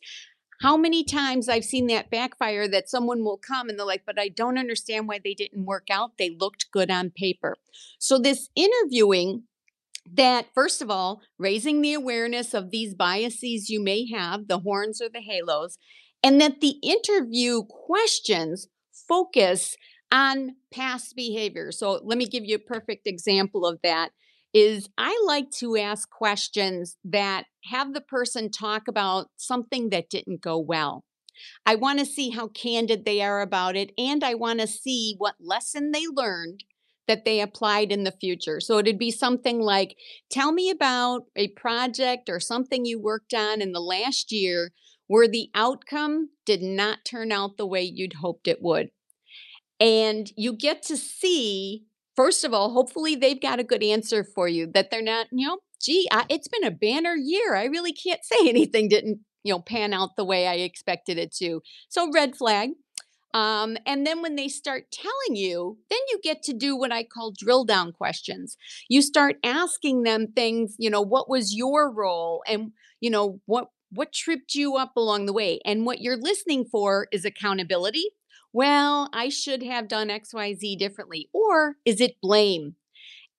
how 0.63 0.77
many 0.77 1.03
times 1.03 1.49
I've 1.49 1.65
seen 1.65 1.87
that 1.87 2.09
backfire 2.09 2.69
that 2.69 2.89
someone 2.89 3.25
will 3.25 3.37
come 3.37 3.67
and 3.67 3.77
they're 3.77 3.85
like, 3.85 4.05
but 4.05 4.17
I 4.17 4.29
don't 4.29 4.57
understand 4.57 5.09
why 5.09 5.19
they 5.21 5.33
didn't 5.33 5.65
work 5.65 5.89
out. 5.91 6.11
They 6.17 6.29
looked 6.29 6.71
good 6.71 6.89
on 6.89 7.11
paper. 7.11 7.57
So, 7.99 8.17
this 8.17 8.49
interviewing 8.55 9.43
that, 10.09 10.45
first 10.55 10.81
of 10.81 10.89
all, 10.89 11.21
raising 11.37 11.81
the 11.81 11.93
awareness 11.93 12.53
of 12.53 12.71
these 12.71 12.95
biases 12.95 13.69
you 13.69 13.83
may 13.83 14.09
have, 14.13 14.47
the 14.47 14.59
horns 14.59 15.01
or 15.01 15.09
the 15.09 15.19
halos, 15.19 15.77
and 16.23 16.39
that 16.39 16.61
the 16.61 16.75
interview 16.81 17.63
questions 17.63 18.69
focus 18.93 19.75
on 20.13 20.55
past 20.71 21.13
behavior. 21.13 21.73
So, 21.73 21.99
let 22.05 22.17
me 22.17 22.25
give 22.25 22.45
you 22.45 22.55
a 22.55 22.59
perfect 22.59 23.05
example 23.05 23.65
of 23.65 23.79
that 23.83 24.11
is 24.53 24.89
I 24.97 25.19
like 25.25 25.49
to 25.59 25.77
ask 25.77 26.09
questions 26.09 26.97
that 27.03 27.45
have 27.65 27.93
the 27.93 28.01
person 28.01 28.51
talk 28.51 28.87
about 28.87 29.27
something 29.35 29.89
that 29.89 30.09
didn't 30.09 30.41
go 30.41 30.57
well. 30.59 31.03
I 31.65 31.75
want 31.75 31.99
to 31.99 32.05
see 32.05 32.29
how 32.29 32.47
candid 32.49 33.05
they 33.05 33.21
are 33.21 33.41
about 33.41 33.75
it, 33.75 33.91
and 33.97 34.23
I 34.23 34.35
want 34.35 34.59
to 34.59 34.67
see 34.67 35.15
what 35.17 35.35
lesson 35.39 35.91
they 35.91 36.03
learned 36.07 36.63
that 37.07 37.25
they 37.25 37.41
applied 37.41 37.91
in 37.91 38.03
the 38.03 38.11
future. 38.11 38.59
So 38.59 38.77
it'd 38.77 38.99
be 38.99 39.11
something 39.11 39.59
like 39.59 39.97
tell 40.29 40.51
me 40.51 40.69
about 40.69 41.23
a 41.35 41.49
project 41.49 42.29
or 42.29 42.39
something 42.39 42.85
you 42.85 42.99
worked 42.99 43.33
on 43.33 43.61
in 43.61 43.73
the 43.73 43.81
last 43.81 44.31
year 44.31 44.71
where 45.07 45.27
the 45.27 45.49
outcome 45.53 46.29
did 46.45 46.61
not 46.61 47.03
turn 47.05 47.31
out 47.31 47.57
the 47.57 47.65
way 47.65 47.81
you'd 47.81 48.13
hoped 48.13 48.47
it 48.47 48.61
would. 48.61 48.89
And 49.79 50.31
you 50.37 50.53
get 50.53 50.81
to 50.83 50.95
see, 50.95 51.83
first 52.15 52.43
of 52.43 52.53
all, 52.53 52.71
hopefully 52.71 53.15
they've 53.15 53.41
got 53.41 53.59
a 53.59 53.63
good 53.63 53.83
answer 53.83 54.23
for 54.23 54.47
you 54.47 54.67
that 54.73 54.91
they're 54.91 55.01
not, 55.01 55.27
you 55.31 55.47
know, 55.47 55.59
gee, 55.81 56.07
I, 56.11 56.25
it's 56.29 56.47
been 56.47 56.63
a 56.63 56.71
banner 56.71 57.15
year. 57.15 57.55
I 57.55 57.65
really 57.65 57.93
can't 57.93 58.21
say 58.23 58.47
anything 58.47 58.89
didn't, 58.89 59.19
you 59.43 59.53
know, 59.53 59.59
pan 59.59 59.93
out 59.93 60.15
the 60.15 60.25
way 60.25 60.47
I 60.47 60.55
expected 60.55 61.17
it 61.17 61.33
to. 61.35 61.61
So, 61.89 62.09
red 62.13 62.35
flag. 62.35 62.71
Um, 63.33 63.77
and 63.87 64.05
then 64.05 64.21
when 64.21 64.35
they 64.35 64.47
start 64.47 64.91
telling 64.91 65.35
you, 65.35 65.79
then 65.89 65.97
you 66.09 66.19
get 66.23 66.43
to 66.43 66.53
do 66.53 66.77
what 66.77 66.91
I 66.91 67.03
call 67.03 67.33
drill 67.35 67.65
down 67.65 67.91
questions. 67.91 68.57
You 68.89 69.01
start 69.01 69.37
asking 69.43 70.03
them 70.03 70.27
things, 70.35 70.75
you 70.77 70.89
know, 70.89 71.01
what 71.01 71.27
was 71.27 71.55
your 71.55 71.91
role 71.91 72.43
and, 72.47 72.73
you 73.01 73.09
know, 73.09 73.41
what 73.45 73.69
what 73.95 74.11
tripped 74.11 74.55
you 74.55 74.75
up 74.75 74.93
along 74.97 75.25
the 75.25 75.33
way? 75.33 75.59
And 75.65 75.85
what 75.85 76.01
you're 76.01 76.17
listening 76.17 76.65
for 76.65 77.07
is 77.11 77.25
accountability. 77.25 78.05
Well, 78.53 79.09
I 79.11 79.29
should 79.29 79.63
have 79.63 79.87
done 79.87 80.09
XYZ 80.09 80.77
differently. 80.77 81.29
Or 81.33 81.77
is 81.85 81.99
it 81.99 82.21
blame? 82.21 82.75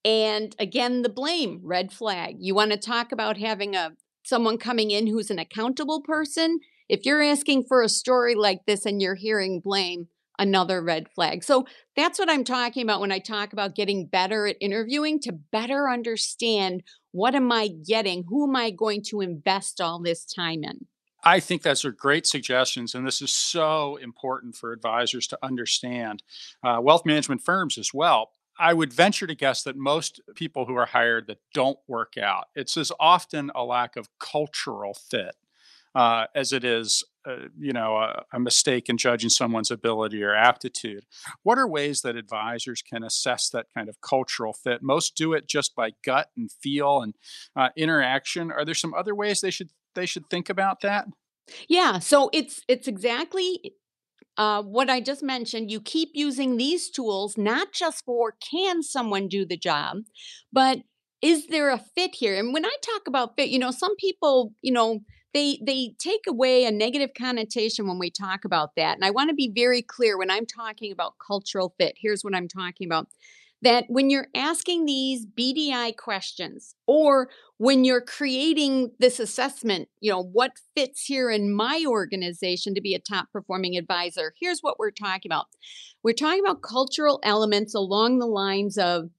And 0.04 0.54
again, 0.58 1.02
the 1.02 1.08
blame, 1.08 1.60
red 1.62 1.92
flag. 1.92 2.36
You 2.40 2.54
want 2.54 2.72
to 2.72 2.76
talk 2.76 3.12
about 3.12 3.38
having 3.38 3.74
a 3.74 3.92
someone 4.24 4.58
coming 4.58 4.90
in 4.90 5.06
who's 5.06 5.30
an 5.30 5.38
accountable 5.38 6.02
person. 6.02 6.58
If 6.88 7.06
you're 7.06 7.22
asking 7.22 7.64
for 7.64 7.82
a 7.82 7.88
story 7.88 8.34
like 8.34 8.60
this 8.66 8.84
and 8.84 9.00
you're 9.00 9.14
hearing 9.14 9.60
blame, 9.60 10.08
another 10.38 10.82
red 10.82 11.08
flag. 11.14 11.44
So 11.44 11.66
that's 11.96 12.18
what 12.18 12.30
I'm 12.30 12.44
talking 12.44 12.82
about 12.82 13.00
when 13.00 13.12
I 13.12 13.18
talk 13.18 13.52
about 13.52 13.76
getting 13.76 14.06
better 14.06 14.46
at 14.46 14.56
interviewing 14.60 15.20
to 15.20 15.32
better 15.32 15.88
understand 15.88 16.82
what 17.12 17.34
am 17.34 17.52
I 17.52 17.68
getting? 17.68 18.24
Who 18.28 18.48
am 18.48 18.56
I 18.56 18.70
going 18.70 19.02
to 19.10 19.20
invest 19.20 19.80
all 19.80 20.02
this 20.02 20.24
time 20.24 20.64
in? 20.64 20.86
I 21.24 21.40
think 21.40 21.62
those 21.62 21.84
are 21.84 21.92
great 21.92 22.26
suggestions, 22.26 22.94
and 22.94 23.06
this 23.06 23.22
is 23.22 23.32
so 23.32 23.96
important 23.96 24.56
for 24.56 24.72
advisors 24.72 25.26
to 25.28 25.38
understand. 25.42 26.22
Uh, 26.62 26.80
wealth 26.82 27.06
management 27.06 27.42
firms 27.42 27.78
as 27.78 27.94
well. 27.94 28.32
I 28.58 28.74
would 28.74 28.92
venture 28.92 29.26
to 29.26 29.34
guess 29.34 29.62
that 29.64 29.76
most 29.76 30.20
people 30.34 30.66
who 30.66 30.76
are 30.76 30.86
hired 30.86 31.26
that 31.26 31.38
don't 31.52 31.78
work 31.88 32.16
out, 32.16 32.48
it's 32.54 32.76
as 32.76 32.92
often 33.00 33.50
a 33.54 33.64
lack 33.64 33.96
of 33.96 34.08
cultural 34.18 34.94
fit 34.94 35.34
uh, 35.94 36.26
as 36.34 36.52
it 36.52 36.64
is, 36.64 37.04
uh, 37.26 37.48
you 37.58 37.72
know, 37.72 37.96
a, 37.96 38.24
a, 38.32 38.40
mistake 38.40 38.88
in 38.88 38.96
judging 38.96 39.30
someone's 39.30 39.70
ability 39.70 40.22
or 40.22 40.34
aptitude. 40.34 41.04
What 41.42 41.58
are 41.58 41.68
ways 41.68 42.02
that 42.02 42.16
advisors 42.16 42.82
can 42.82 43.04
assess 43.04 43.48
that 43.50 43.66
kind 43.74 43.88
of 43.88 44.00
cultural 44.00 44.52
fit? 44.52 44.82
Most 44.82 45.16
do 45.16 45.32
it 45.32 45.46
just 45.46 45.74
by 45.74 45.92
gut 46.04 46.30
and 46.36 46.50
feel 46.50 47.00
and 47.00 47.14
uh, 47.54 47.68
interaction. 47.76 48.50
Are 48.50 48.64
there 48.64 48.74
some 48.74 48.92
other 48.92 49.14
ways 49.14 49.40
they 49.40 49.52
should 49.52 49.70
they 49.94 50.06
should 50.06 50.28
think 50.30 50.48
about 50.48 50.80
that? 50.80 51.06
Yeah, 51.68 51.98
so 51.98 52.30
it's 52.32 52.62
it's 52.68 52.88
exactly 52.88 53.74
uh, 54.36 54.62
what 54.62 54.90
I 54.90 55.00
just 55.00 55.22
mentioned. 55.22 55.70
You 55.70 55.80
keep 55.80 56.10
using 56.14 56.56
these 56.56 56.90
tools 56.90 57.36
not 57.36 57.72
just 57.72 58.04
for 58.04 58.34
can 58.50 58.82
someone 58.82 59.28
do 59.28 59.44
the 59.44 59.56
job, 59.56 59.98
but 60.52 60.78
is 61.22 61.46
there 61.46 61.70
a 61.70 61.78
fit 61.78 62.14
here? 62.14 62.38
And 62.38 62.52
when 62.52 62.66
I 62.66 62.76
talk 62.82 63.02
about 63.06 63.36
fit, 63.36 63.48
you 63.48 63.58
know, 63.58 63.70
some 63.70 63.96
people, 63.96 64.52
you 64.62 64.72
know, 64.72 65.00
they 65.32 65.58
they 65.66 65.94
take 65.98 66.22
away 66.28 66.64
a 66.64 66.70
negative 66.70 67.10
connotation 67.16 67.86
when 67.88 67.98
we 67.98 68.10
talk 68.10 68.44
about 68.44 68.70
that. 68.76 68.96
And 68.96 69.04
I 69.04 69.10
want 69.10 69.30
to 69.30 69.34
be 69.34 69.50
very 69.54 69.82
clear 69.82 70.18
when 70.18 70.30
I'm 70.30 70.46
talking 70.46 70.92
about 70.92 71.14
cultural 71.24 71.74
fit. 71.78 71.94
Here's 71.98 72.22
what 72.22 72.34
I'm 72.34 72.48
talking 72.48 72.86
about 72.86 73.08
that 73.64 73.86
when 73.88 74.10
you're 74.10 74.28
asking 74.34 74.84
these 74.84 75.26
BDI 75.26 75.96
questions 75.96 76.74
or 76.86 77.30
when 77.56 77.84
you're 77.84 78.00
creating 78.00 78.92
this 78.98 79.18
assessment, 79.18 79.88
you 80.00 80.10
know, 80.10 80.22
what 80.22 80.52
fits 80.76 81.04
here 81.04 81.30
in 81.30 81.52
my 81.52 81.84
organization 81.86 82.74
to 82.74 82.80
be 82.80 82.94
a 82.94 82.98
top 82.98 83.28
performing 83.32 83.76
advisor, 83.76 84.34
here's 84.38 84.60
what 84.60 84.78
we're 84.78 84.90
talking 84.90 85.30
about. 85.30 85.46
We're 86.02 86.12
talking 86.12 86.44
about 86.44 86.62
cultural 86.62 87.20
elements 87.22 87.74
along 87.74 88.18
the 88.18 88.26
lines 88.26 88.76
of 88.76 89.10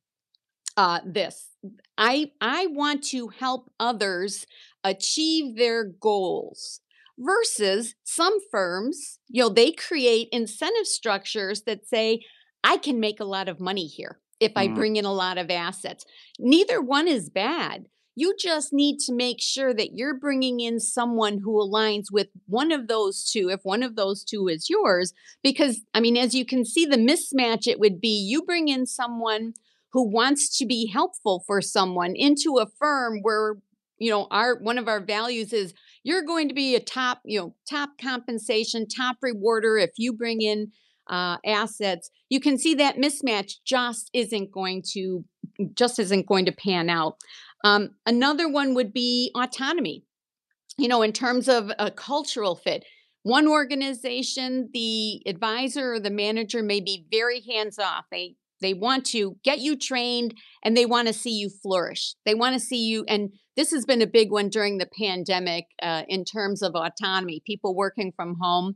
uh, 0.78 1.00
this. 1.06 1.50
I 1.98 2.32
I 2.40 2.68
want 2.68 3.04
to 3.06 3.30
help 3.30 3.72
others 3.80 4.46
achieve 4.84 5.58
their 5.58 5.84
goals 5.84 6.82
versus 7.18 7.96
some 8.04 8.38
firms, 8.52 9.20
you 9.30 9.42
know, 9.42 9.50
they 9.50 9.72
create 9.72 10.28
incentive 10.32 10.86
structures 10.86 11.64
that 11.64 11.88
say 11.88 12.22
I 12.64 12.78
can 12.78 13.00
make 13.00 13.20
a 13.20 13.26
lot 13.26 13.48
of 13.48 13.60
money 13.60 13.88
here 13.88 14.20
if 14.40 14.52
I 14.56 14.68
Mm. 14.68 14.76
bring 14.76 14.96
in 14.98 15.06
a 15.06 15.14
lot 15.14 15.38
of 15.38 15.50
assets. 15.50 16.06
Neither 16.40 16.82
one 16.82 17.08
is 17.08 17.30
bad. 17.30 17.88
You 18.18 18.34
just 18.40 18.72
need 18.72 19.00
to 19.02 19.14
make 19.14 19.42
sure 19.42 19.74
that 19.74 19.94
you're 19.96 20.14
bringing 20.18 20.62
in 20.62 20.80
someone 20.80 21.40
who 21.40 21.54
aligns 21.54 22.06
with 22.12 22.28
one 22.48 22.72
of 22.72 22.88
those 22.88 23.30
two, 23.30 23.50
if 23.50 23.60
one 23.64 23.84
of 23.84 23.96
those 23.96 24.24
two 24.24 24.48
is 24.48 24.70
yours. 24.70 25.14
Because, 25.44 25.82
I 25.94 26.00
mean, 26.00 26.16
as 26.16 26.34
you 26.34 26.46
can 26.46 26.64
see, 26.64 26.86
the 26.86 26.96
mismatch 26.98 27.68
it 27.68 27.80
would 27.80 28.00
be 28.00 28.18
you 28.18 28.42
bring 28.42 28.70
in 28.70 28.86
someone 28.86 29.54
who 29.92 30.04
wants 30.04 30.58
to 30.58 30.66
be 30.66 30.88
helpful 30.88 31.44
for 31.46 31.62
someone 31.62 32.16
into 32.16 32.58
a 32.58 32.68
firm 32.80 33.20
where 33.22 33.58
you 33.98 34.10
know 34.10 34.28
our 34.30 34.56
one 34.60 34.78
of 34.78 34.88
our 34.90 35.00
values 35.00 35.54
is 35.54 35.74
you're 36.04 36.22
going 36.24 36.50
to 36.50 36.54
be 36.54 36.76
a 36.76 36.80
top 36.82 37.22
you 37.24 37.40
know 37.40 37.56
top 37.70 37.92
compensation 38.02 38.86
top 38.88 39.18
rewarder 39.22 39.78
if 39.78 39.92
you 39.98 40.12
bring 40.12 40.42
in 40.42 40.72
uh, 41.08 41.38
assets, 41.46 42.10
you 42.30 42.40
can 42.40 42.58
see 42.58 42.76
that 42.76 42.98
mismatch 42.98 43.56
just 43.66 44.10
isn't 44.14 44.52
going 44.52 44.84
to 44.94 45.24
just 45.74 46.00
isn't 46.00 46.28
going 46.28 46.46
to 46.46 46.52
pan 46.52 46.90
out. 46.90 47.18
Um, 47.64 47.92
another 48.06 48.50
one 48.50 48.74
would 48.76 48.94
be 48.94 49.32
autonomy. 49.36 50.04
You 50.78 50.88
know, 50.88 51.02
in 51.02 51.14
terms 51.14 51.48
of 51.48 51.72
a 51.80 51.90
cultural 51.90 52.56
fit, 52.56 52.84
one 53.24 53.48
organization, 53.48 54.70
the 54.74 55.24
advisor 55.26 55.94
or 55.94 56.00
the 56.00 56.10
manager 56.12 56.62
may 56.62 56.80
be 56.80 57.08
very 57.10 57.42
hands 57.42 57.80
off. 57.80 58.06
They 58.12 58.36
they 58.62 58.74
want 58.74 59.06
to 59.08 59.38
get 59.44 59.60
you 59.60 59.76
trained 59.76 60.34
and 60.64 60.76
they 60.76 60.86
want 60.86 61.08
to 61.08 61.14
see 61.14 61.32
you 61.32 61.50
flourish. 61.50 62.16
They 62.26 62.36
want 62.36 62.54
to 62.54 62.60
see 62.60 62.86
you, 62.86 63.06
and 63.08 63.32
this 63.56 63.72
has 63.72 63.86
been 63.86 64.02
a 64.02 64.08
big 64.08 64.32
one 64.32 64.50
during 64.50 64.78
the 64.78 64.90
pandemic 64.98 65.66
uh, 65.82 66.04
in 66.08 66.26
terms 66.26 66.62
of 66.62 66.76
autonomy, 66.76 67.42
people 67.46 67.76
working 67.76 68.12
from 68.16 68.38
home 68.40 68.76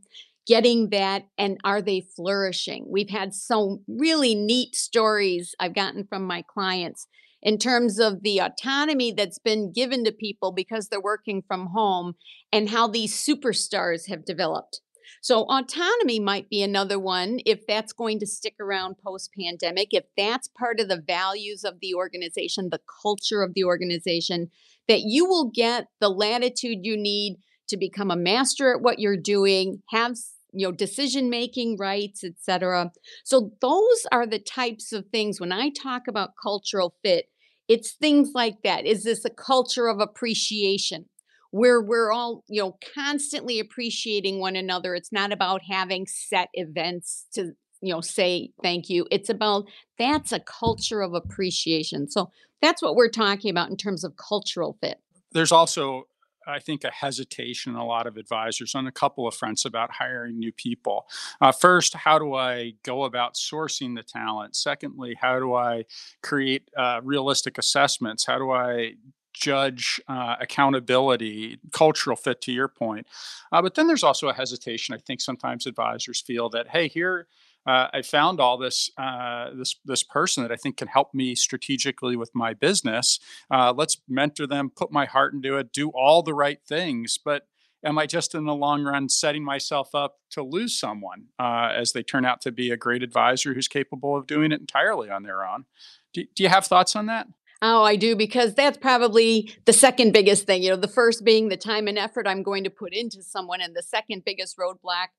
getting 0.49 0.89
that 0.89 1.27
and 1.37 1.59
are 1.63 1.81
they 1.81 2.01
flourishing? 2.15 2.85
We've 2.89 3.11
had 3.11 3.35
some 3.35 3.81
really 3.87 4.33
neat 4.33 4.75
stories 4.75 5.53
I've 5.59 5.75
gotten 5.75 6.07
from 6.09 6.23
my 6.23 6.41
clients 6.41 7.07
in 7.41 7.59
terms 7.59 7.99
of 7.99 8.23
the 8.23 8.39
autonomy 8.39 9.13
that's 9.13 9.37
been 9.37 9.71
given 9.71 10.03
to 10.03 10.11
people 10.11 10.51
because 10.51 10.89
they're 10.89 10.99
working 10.99 11.43
from 11.47 11.67
home 11.67 12.15
and 12.51 12.67
how 12.67 12.87
these 12.87 13.13
superstars 13.13 14.09
have 14.09 14.25
developed. 14.25 14.81
So, 15.21 15.43
autonomy 15.43 16.19
might 16.19 16.49
be 16.49 16.61
another 16.63 16.99
one 16.99 17.39
if 17.45 17.67
that's 17.67 17.93
going 17.93 18.19
to 18.19 18.27
stick 18.27 18.55
around 18.59 18.95
post 19.05 19.31
pandemic, 19.39 19.89
if 19.91 20.05
that's 20.17 20.47
part 20.47 20.79
of 20.79 20.87
the 20.87 21.01
values 21.05 21.63
of 21.63 21.75
the 21.81 21.93
organization, 21.93 22.69
the 22.69 22.81
culture 23.01 23.43
of 23.43 23.53
the 23.53 23.65
organization, 23.65 24.49
that 24.87 25.01
you 25.01 25.25
will 25.25 25.51
get 25.53 25.87
the 25.99 26.09
latitude 26.09 26.79
you 26.83 26.95
need 26.95 27.37
to 27.69 27.77
become 27.77 28.11
a 28.11 28.15
master 28.15 28.73
at 28.73 28.81
what 28.81 28.99
you're 28.99 29.17
doing, 29.17 29.81
have 29.89 30.15
you 30.53 30.67
know 30.67 30.71
decision 30.71 31.29
making 31.29 31.77
rights 31.77 32.23
etc 32.23 32.91
so 33.23 33.51
those 33.61 34.05
are 34.11 34.25
the 34.25 34.39
types 34.39 34.91
of 34.91 35.05
things 35.07 35.39
when 35.39 35.51
i 35.51 35.69
talk 35.69 36.03
about 36.07 36.31
cultural 36.41 36.95
fit 37.03 37.25
it's 37.69 37.91
things 37.91 38.31
like 38.33 38.63
that. 38.63 38.85
Is 38.85 39.03
this 39.03 39.23
a 39.23 39.29
culture 39.29 39.87
of 39.87 39.99
appreciation? 39.99 41.05
Where 41.51 41.81
we're 41.81 42.11
all 42.11 42.43
you 42.49 42.61
know 42.61 42.77
constantly 42.93 43.59
appreciating 43.59 44.39
one 44.39 44.55
another. 44.55 44.95
It's 44.95 45.11
not 45.11 45.31
about 45.31 45.61
having 45.69 46.05
set 46.07 46.49
events 46.53 47.27
to 47.33 47.53
you 47.81 47.93
know 47.93 48.01
say 48.01 48.51
thank 48.61 48.89
you. 48.89 49.05
It's 49.09 49.29
about 49.29 49.65
that's 49.97 50.31
a 50.31 50.39
culture 50.39 51.01
of 51.01 51.13
appreciation. 51.13 52.09
So 52.09 52.31
that's 52.61 52.81
what 52.81 52.95
we're 52.95 53.09
talking 53.09 53.51
about 53.51 53.69
in 53.69 53.77
terms 53.77 54.03
of 54.03 54.17
cultural 54.17 54.77
fit. 54.81 54.97
There's 55.31 55.51
also 55.51 56.07
I 56.49 56.59
think, 56.59 56.83
a 56.83 56.91
hesitation 56.91 57.75
a 57.75 57.85
lot 57.85 58.07
of 58.07 58.17
advisors 58.17 58.75
on 58.75 58.87
a 58.87 58.91
couple 58.91 59.27
of 59.27 59.35
fronts 59.35 59.65
about 59.65 59.91
hiring 59.91 60.39
new 60.39 60.51
people. 60.51 61.07
Uh, 61.41 61.51
first, 61.51 61.93
how 61.93 62.19
do 62.19 62.33
I 62.33 62.73
go 62.83 63.03
about 63.03 63.35
sourcing 63.35 63.95
the 63.95 64.03
talent? 64.03 64.55
Secondly, 64.55 65.17
how 65.19 65.39
do 65.39 65.53
I 65.53 65.85
create 66.21 66.69
uh, 66.77 67.01
realistic 67.03 67.57
assessments? 67.57 68.25
How 68.25 68.37
do 68.37 68.51
I 68.51 68.93
judge 69.33 70.01
uh, 70.07 70.35
accountability, 70.41 71.59
cultural 71.71 72.15
fit, 72.15 72.41
to 72.41 72.51
your 72.51 72.67
point? 72.67 73.07
Uh, 73.51 73.61
but 73.61 73.75
then 73.75 73.87
there's 73.87 74.03
also 74.03 74.27
a 74.27 74.33
hesitation. 74.33 74.95
I 74.95 74.97
think 74.97 75.21
sometimes 75.21 75.65
advisors 75.65 76.19
feel 76.19 76.49
that, 76.49 76.69
hey, 76.69 76.87
here, 76.87 77.27
uh, 77.69 77.87
I 77.93 78.01
found 78.01 78.39
all 78.39 78.57
this 78.57 78.89
uh, 78.97 79.51
this 79.53 79.75
this 79.85 80.01
person 80.01 80.41
that 80.41 80.51
I 80.51 80.55
think 80.55 80.77
can 80.77 80.87
help 80.87 81.13
me 81.13 81.35
strategically 81.35 82.15
with 82.15 82.31
my 82.33 82.55
business. 82.55 83.19
Uh, 83.51 83.73
let's 83.75 84.01
mentor 84.07 84.47
them, 84.47 84.71
put 84.75 84.91
my 84.91 85.05
heart 85.05 85.35
into 85.35 85.57
it, 85.57 85.71
do 85.71 85.89
all 85.89 86.23
the 86.23 86.33
right 86.33 86.59
things. 86.67 87.19
But 87.23 87.43
am 87.85 87.99
I 87.99 88.07
just 88.07 88.33
in 88.33 88.45
the 88.45 88.55
long 88.55 88.83
run 88.83 89.07
setting 89.07 89.43
myself 89.43 89.93
up 89.93 90.15
to 90.31 90.41
lose 90.41 90.79
someone 90.79 91.25
uh, 91.37 91.71
as 91.75 91.91
they 91.91 92.01
turn 92.01 92.25
out 92.25 92.41
to 92.41 92.51
be 92.51 92.71
a 92.71 92.77
great 92.77 93.03
advisor 93.03 93.53
who's 93.53 93.67
capable 93.67 94.17
of 94.17 94.25
doing 94.25 94.51
it 94.51 94.59
entirely 94.59 95.11
on 95.11 95.21
their 95.21 95.45
own? 95.45 95.65
Do, 96.11 96.25
do 96.35 96.41
you 96.41 96.49
have 96.49 96.65
thoughts 96.65 96.95
on 96.95 97.05
that? 97.05 97.27
Oh, 97.61 97.83
I 97.83 97.97
do 97.97 98.15
because 98.15 98.55
that's 98.55 98.79
probably 98.79 99.53
the 99.65 99.73
second 99.73 100.11
biggest 100.11 100.47
thing. 100.47 100.63
You 100.63 100.71
know, 100.71 100.75
the 100.75 100.87
first 100.87 101.23
being 101.23 101.49
the 101.49 101.57
time 101.57 101.87
and 101.87 101.99
effort 101.99 102.25
I'm 102.25 102.41
going 102.41 102.63
to 102.63 102.71
put 102.71 102.93
into 102.93 103.21
someone, 103.21 103.61
and 103.61 103.75
the 103.75 103.83
second 103.83 104.23
biggest 104.25 104.57
roadblock 104.57 105.09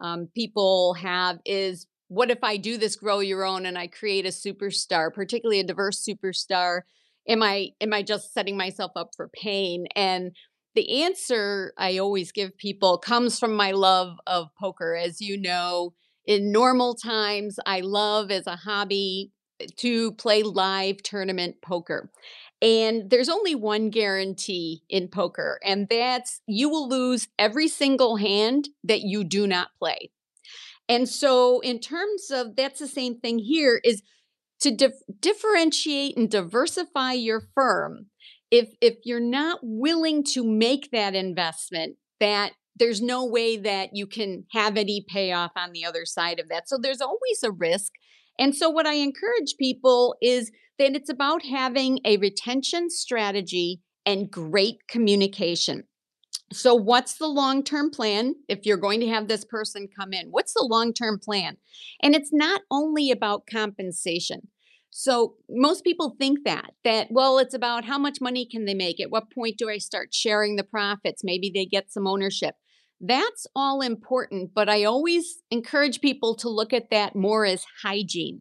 um, 0.00 0.28
people 0.34 0.94
have 0.94 1.40
is 1.44 1.86
what 2.08 2.30
if 2.30 2.42
I 2.42 2.56
do 2.56 2.78
this 2.78 2.96
grow 2.96 3.20
your 3.20 3.44
own 3.44 3.66
and 3.66 3.78
I 3.78 3.86
create 3.86 4.26
a 4.26 4.30
superstar, 4.30 5.12
particularly 5.12 5.60
a 5.60 5.64
diverse 5.64 6.04
superstar? 6.04 6.82
Am 7.28 7.42
I 7.42 7.70
am 7.80 7.92
I 7.92 8.02
just 8.02 8.32
setting 8.32 8.56
myself 8.56 8.92
up 8.96 9.10
for 9.16 9.28
pain? 9.28 9.86
And 9.94 10.32
the 10.74 11.02
answer 11.02 11.72
I 11.76 11.98
always 11.98 12.32
give 12.32 12.56
people 12.56 12.98
comes 12.98 13.38
from 13.38 13.54
my 13.54 13.72
love 13.72 14.16
of 14.26 14.48
poker. 14.58 14.96
As 14.96 15.20
you 15.20 15.38
know, 15.40 15.94
in 16.24 16.52
normal 16.52 16.94
times, 16.94 17.58
I 17.66 17.80
love 17.80 18.30
as 18.30 18.46
a 18.46 18.56
hobby 18.56 19.32
to 19.76 20.12
play 20.12 20.42
live 20.42 21.02
tournament 21.02 21.56
poker. 21.62 22.10
And 22.60 23.10
there's 23.10 23.28
only 23.28 23.54
one 23.54 23.90
guarantee 23.90 24.82
in 24.88 25.08
poker, 25.08 25.60
and 25.64 25.88
that's 25.88 26.40
you 26.46 26.68
will 26.68 26.88
lose 26.88 27.28
every 27.38 27.68
single 27.68 28.16
hand 28.16 28.68
that 28.84 29.02
you 29.02 29.22
do 29.24 29.46
not 29.46 29.68
play. 29.78 30.10
And 30.88 31.08
so, 31.08 31.60
in 31.60 31.80
terms 31.80 32.30
of 32.30 32.56
that's 32.56 32.80
the 32.80 32.86
same 32.86 33.18
thing 33.20 33.38
here 33.38 33.80
is 33.84 34.02
to 34.60 34.70
dif- 34.70 35.02
differentiate 35.20 36.16
and 36.16 36.30
diversify 36.30 37.12
your 37.12 37.42
firm. 37.54 38.06
If 38.50 38.70
if 38.80 38.96
you're 39.04 39.20
not 39.20 39.60
willing 39.62 40.24
to 40.32 40.42
make 40.44 40.90
that 40.90 41.14
investment, 41.14 41.96
that 42.20 42.52
there's 42.76 43.02
no 43.02 43.24
way 43.26 43.56
that 43.56 43.90
you 43.92 44.06
can 44.06 44.44
have 44.52 44.76
any 44.76 45.04
payoff 45.08 45.52
on 45.56 45.72
the 45.72 45.84
other 45.84 46.04
side 46.04 46.38
of 46.38 46.48
that. 46.48 46.68
So 46.68 46.78
there's 46.80 47.00
always 47.00 47.42
a 47.44 47.50
risk. 47.50 47.92
And 48.38 48.54
so 48.54 48.70
what 48.70 48.86
I 48.86 48.94
encourage 48.94 49.56
people 49.58 50.16
is 50.22 50.50
that 50.78 50.94
it's 50.94 51.10
about 51.10 51.44
having 51.44 51.98
a 52.04 52.16
retention 52.18 52.88
strategy 52.88 53.80
and 54.06 54.30
great 54.30 54.86
communication. 54.88 55.84
So, 56.52 56.74
what's 56.74 57.14
the 57.18 57.26
long 57.26 57.62
term 57.62 57.90
plan 57.90 58.34
if 58.48 58.64
you're 58.64 58.78
going 58.78 59.00
to 59.00 59.08
have 59.08 59.28
this 59.28 59.44
person 59.44 59.88
come 59.94 60.12
in? 60.12 60.28
What's 60.30 60.54
the 60.54 60.66
long 60.68 60.92
term 60.92 61.18
plan? 61.18 61.56
And 62.02 62.14
it's 62.14 62.32
not 62.32 62.62
only 62.70 63.10
about 63.10 63.46
compensation. 63.50 64.48
So, 64.90 65.34
most 65.50 65.84
people 65.84 66.16
think 66.18 66.40
that, 66.44 66.72
that, 66.84 67.08
well, 67.10 67.38
it's 67.38 67.54
about 67.54 67.84
how 67.84 67.98
much 67.98 68.20
money 68.20 68.46
can 68.46 68.64
they 68.64 68.74
make? 68.74 68.98
At 69.00 69.10
what 69.10 69.30
point 69.30 69.58
do 69.58 69.68
I 69.68 69.78
start 69.78 70.14
sharing 70.14 70.56
the 70.56 70.64
profits? 70.64 71.22
Maybe 71.22 71.50
they 71.50 71.66
get 71.66 71.92
some 71.92 72.06
ownership. 72.06 72.54
That's 73.00 73.46
all 73.54 73.80
important, 73.80 74.52
but 74.54 74.68
I 74.68 74.84
always 74.84 75.42
encourage 75.50 76.00
people 76.00 76.34
to 76.36 76.48
look 76.48 76.72
at 76.72 76.90
that 76.90 77.14
more 77.14 77.44
as 77.44 77.64
hygiene 77.82 78.40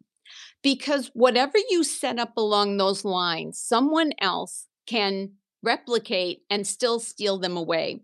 because 0.63 1.11
whatever 1.13 1.57
you 1.69 1.83
set 1.83 2.17
up 2.17 2.35
along 2.37 2.77
those 2.77 3.05
lines, 3.05 3.59
someone 3.59 4.13
else 4.19 4.67
can 4.87 5.33
replicate 5.67 6.43
and 6.49 6.65
still 6.65 6.99
steal 6.99 7.37
them 7.37 7.57
away. 7.57 8.01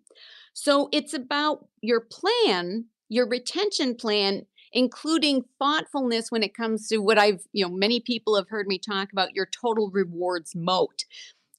So 0.53 0.89
it's 0.91 1.13
about 1.13 1.67
your 1.81 2.01
plan, 2.01 2.85
your 3.07 3.27
retention 3.27 3.95
plan, 3.95 4.45
including 4.73 5.45
thoughtfulness 5.59 6.29
when 6.29 6.43
it 6.43 6.53
comes 6.53 6.89
to 6.89 6.97
what 6.97 7.17
I've, 7.17 7.41
you 7.53 7.65
know, 7.65 7.73
many 7.73 8.01
people 8.01 8.35
have 8.35 8.49
heard 8.49 8.67
me 8.67 8.77
talk 8.77 9.13
about 9.13 9.33
your 9.33 9.47
total 9.61 9.89
rewards 9.91 10.51
moat. 10.53 11.05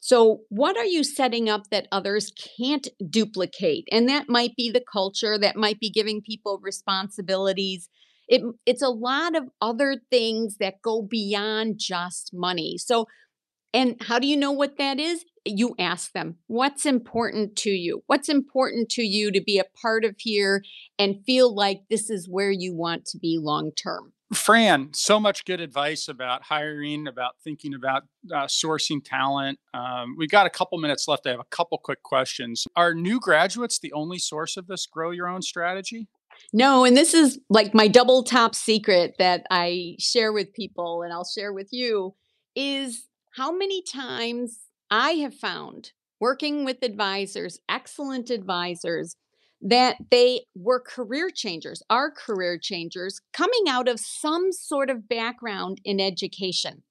So, 0.00 0.42
what 0.50 0.76
are 0.76 0.84
you 0.84 1.02
setting 1.02 1.48
up 1.48 1.70
that 1.70 1.88
others 1.90 2.30
can't 2.58 2.86
duplicate? 3.08 3.88
And 3.90 4.06
that 4.10 4.28
might 4.28 4.54
be 4.54 4.70
the 4.70 4.84
culture, 4.92 5.38
that 5.38 5.56
might 5.56 5.80
be 5.80 5.88
giving 5.88 6.20
people 6.20 6.60
responsibilities. 6.62 7.88
It, 8.28 8.42
it's 8.66 8.82
a 8.82 8.88
lot 8.88 9.34
of 9.34 9.44
other 9.62 9.96
things 10.10 10.58
that 10.58 10.82
go 10.82 11.00
beyond 11.00 11.76
just 11.78 12.32
money. 12.34 12.76
So, 12.76 13.06
and 13.72 13.96
how 14.02 14.18
do 14.18 14.26
you 14.26 14.36
know 14.36 14.52
what 14.52 14.78
that 14.78 15.00
is? 15.00 15.24
You 15.44 15.74
ask 15.78 16.12
them, 16.12 16.36
what's 16.46 16.86
important 16.86 17.56
to 17.56 17.70
you? 17.70 18.02
What's 18.06 18.28
important 18.28 18.88
to 18.90 19.02
you 19.02 19.30
to 19.30 19.40
be 19.40 19.58
a 19.58 19.64
part 19.80 20.04
of 20.04 20.16
here 20.18 20.64
and 20.98 21.22
feel 21.26 21.54
like 21.54 21.82
this 21.90 22.08
is 22.08 22.28
where 22.28 22.50
you 22.50 22.74
want 22.74 23.04
to 23.06 23.18
be 23.18 23.38
long 23.40 23.72
term? 23.72 24.12
Fran, 24.32 24.92
so 24.94 25.20
much 25.20 25.44
good 25.44 25.60
advice 25.60 26.08
about 26.08 26.42
hiring, 26.42 27.06
about 27.06 27.34
thinking 27.44 27.74
about 27.74 28.04
uh, 28.34 28.46
sourcing 28.46 29.04
talent. 29.04 29.58
Um, 29.74 30.16
we've 30.18 30.30
got 30.30 30.46
a 30.46 30.50
couple 30.50 30.78
minutes 30.78 31.06
left. 31.06 31.26
I 31.26 31.30
have 31.30 31.40
a 31.40 31.44
couple 31.50 31.78
quick 31.78 32.02
questions. 32.02 32.66
Are 32.74 32.94
new 32.94 33.20
graduates 33.20 33.78
the 33.78 33.92
only 33.92 34.18
source 34.18 34.56
of 34.56 34.66
this 34.66 34.86
grow 34.86 35.10
your 35.10 35.28
own 35.28 35.42
strategy? 35.42 36.08
No, 36.52 36.84
and 36.84 36.96
this 36.96 37.14
is 37.14 37.38
like 37.48 37.74
my 37.74 37.86
double 37.86 38.22
top 38.22 38.54
secret 38.54 39.16
that 39.18 39.46
I 39.50 39.96
share 39.98 40.32
with 40.32 40.52
people 40.52 41.02
and 41.02 41.12
I'll 41.12 41.24
share 41.24 41.52
with 41.52 41.68
you 41.70 42.14
is 42.56 43.08
how 43.34 43.52
many 43.56 43.82
times 43.82 44.58
I 44.90 45.12
have 45.12 45.34
found 45.34 45.92
working 46.20 46.64
with 46.64 46.82
advisors, 46.82 47.58
excellent 47.68 48.30
advisors, 48.30 49.16
that 49.60 49.96
they 50.10 50.42
were 50.54 50.80
career 50.80 51.30
changers, 51.30 51.82
are 51.88 52.10
career 52.10 52.58
changers 52.58 53.20
coming 53.32 53.64
out 53.68 53.88
of 53.88 53.98
some 53.98 54.52
sort 54.52 54.90
of 54.90 55.08
background 55.08 55.80
in 55.84 56.00
education. 56.00 56.82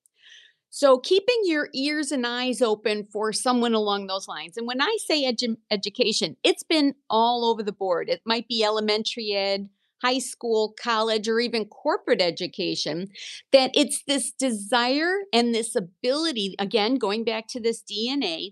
So, 0.76 0.98
keeping 0.98 1.42
your 1.44 1.70
ears 1.76 2.12
and 2.12 2.26
eyes 2.26 2.60
open 2.60 3.06
for 3.14 3.32
someone 3.32 3.76
along 3.76 4.08
those 4.08 4.28
lines. 4.28 4.58
And 4.58 4.66
when 4.66 4.82
I 4.82 4.98
say 5.06 5.32
edu- 5.32 5.58
education, 5.70 6.36
it's 6.44 6.64
been 6.64 6.96
all 7.12 7.46
over 7.46 7.62
the 7.62 7.72
board. 7.72 8.10
It 8.10 8.22
might 8.26 8.48
be 8.48 8.64
elementary 8.64 9.34
ed, 9.34 9.70
high 10.04 10.20
school, 10.20 10.74
college, 10.82 11.28
or 11.28 11.40
even 11.40 11.66
corporate 11.66 12.22
education, 12.22 13.08
that 13.52 13.72
it's 13.74 14.04
this 14.08 14.32
desire 14.32 15.14
and 15.32 15.56
this 15.56 15.76
ability, 15.76 16.56
again, 16.60 16.96
going 16.96 17.24
back 17.24 17.48
to 17.48 17.60
this 17.60 17.82
DNA, 17.82 18.50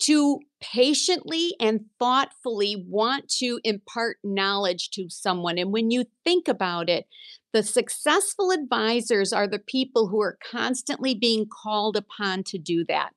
to 0.00 0.40
patiently 0.60 1.54
and 1.60 1.86
thoughtfully 1.98 2.84
want 2.88 3.28
to 3.28 3.60
impart 3.64 4.18
knowledge 4.24 4.90
to 4.90 5.08
someone. 5.08 5.58
And 5.58 5.72
when 5.72 5.90
you 5.90 6.04
think 6.24 6.48
about 6.48 6.88
it, 6.88 7.06
the 7.52 7.62
successful 7.62 8.50
advisors 8.50 9.32
are 9.32 9.48
the 9.48 9.58
people 9.58 10.08
who 10.08 10.20
are 10.20 10.38
constantly 10.50 11.14
being 11.14 11.46
called 11.46 11.96
upon 11.96 12.44
to 12.44 12.58
do 12.58 12.84
that. 12.88 13.10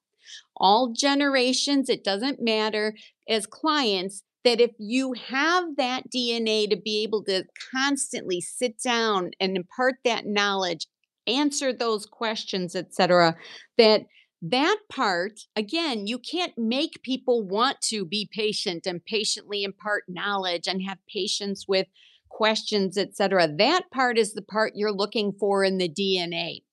All 0.56 0.94
generations, 0.94 1.90
it 1.90 2.04
doesn't 2.04 2.42
matter, 2.42 2.96
as 3.28 3.46
clients, 3.46 4.24
that 4.44 4.60
if 4.60 4.72
you 4.78 5.14
have 5.14 5.76
that 5.78 6.10
DNA 6.10 6.70
to 6.70 6.76
be 6.76 7.04
able 7.04 7.24
to 7.26 7.44
constantly 7.74 8.42
sit 8.42 8.82
down 8.82 9.32
and 9.40 9.56
impart 9.56 9.96
that 10.04 10.26
knowledge, 10.26 10.88
answer 11.28 11.72
those 11.72 12.06
questions, 12.06 12.76
etc., 12.76 13.36
that 13.78 14.06
that 14.42 14.78
part 14.90 15.42
again 15.56 16.08
you 16.08 16.18
can't 16.18 16.58
make 16.58 17.04
people 17.04 17.44
want 17.44 17.80
to 17.80 18.04
be 18.04 18.28
patient 18.34 18.88
and 18.88 19.06
patiently 19.06 19.64
impart 19.64 20.04
knowledge 20.08 20.68
and 20.68 20.82
have 20.82 20.98
patience 21.08 21.68
with 21.68 21.86
questions 22.30 22.98
etc 22.98 23.48
that 23.48 23.84
part 23.92 24.18
is 24.18 24.34
the 24.34 24.42
part 24.42 24.74
you're 24.76 24.92
looking 24.92 25.32
for 25.40 25.64
in 25.64 25.78
the 25.78 25.88
dna 25.88 26.64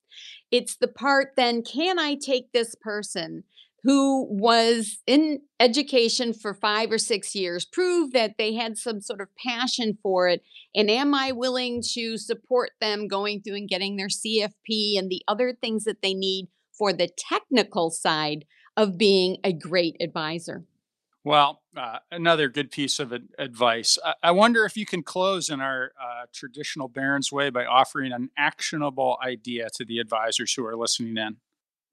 it's 0.51 0.77
the 0.77 0.89
part 0.89 1.35
then 1.37 1.63
can 1.63 1.99
i 1.99 2.15
take 2.15 2.51
this 2.53 2.75
person 2.81 3.45
who 3.89 4.27
was 4.31 4.99
in 5.07 5.41
education 5.59 6.35
for 6.35 6.53
five 6.53 6.93
or 6.93 6.99
six 6.99 7.35
years 7.35 7.65
prove 7.65 8.13
that 8.13 8.35
they 8.37 8.53
had 8.53 8.77
some 8.77 9.01
sort 9.01 9.21
of 9.21 9.29
passion 9.43 9.97
for 10.03 10.29
it 10.29 10.43
and 10.75 10.91
am 10.91 11.15
i 11.15 11.33
willing 11.33 11.83
to 11.83 12.19
support 12.19 12.71
them 12.81 13.09
going 13.09 13.41
through 13.41 13.57
and 13.57 13.69
getting 13.69 13.97
their 13.97 14.09
cfp 14.09 14.99
and 14.99 15.09
the 15.09 15.23
other 15.27 15.55
things 15.59 15.85
that 15.85 16.03
they 16.03 16.13
need 16.13 16.49
for 16.79 16.93
the 16.93 17.09
technical 17.09 17.91
side 17.91 18.45
of 18.77 18.97
being 18.97 19.39
a 19.43 19.53
great 19.53 19.97
advisor? 20.01 20.65
Well 21.25 21.63
uh, 21.77 21.99
another 22.11 22.49
good 22.49 22.71
piece 22.71 22.99
of 22.99 23.13
advice. 23.39 23.99
I-, 24.05 24.15
I 24.23 24.31
wonder 24.31 24.65
if 24.65 24.77
you 24.77 24.87
can 24.87 25.03
close 25.03 25.51
in 25.51 25.61
our 25.61 25.93
uh, 26.01 26.27
traditional 26.33 26.89
barron's 26.89 27.33
way 27.33 27.51
by 27.51 27.67
offering 27.67 28.13
an 28.13 28.31
actionable 28.39 29.19
idea 29.23 29.69
to 29.75 29.85
the 29.85 29.99
advisors 29.99 30.55
who 30.55 30.65
are 30.65 30.77
listening 30.77 31.17
in 31.17 31.37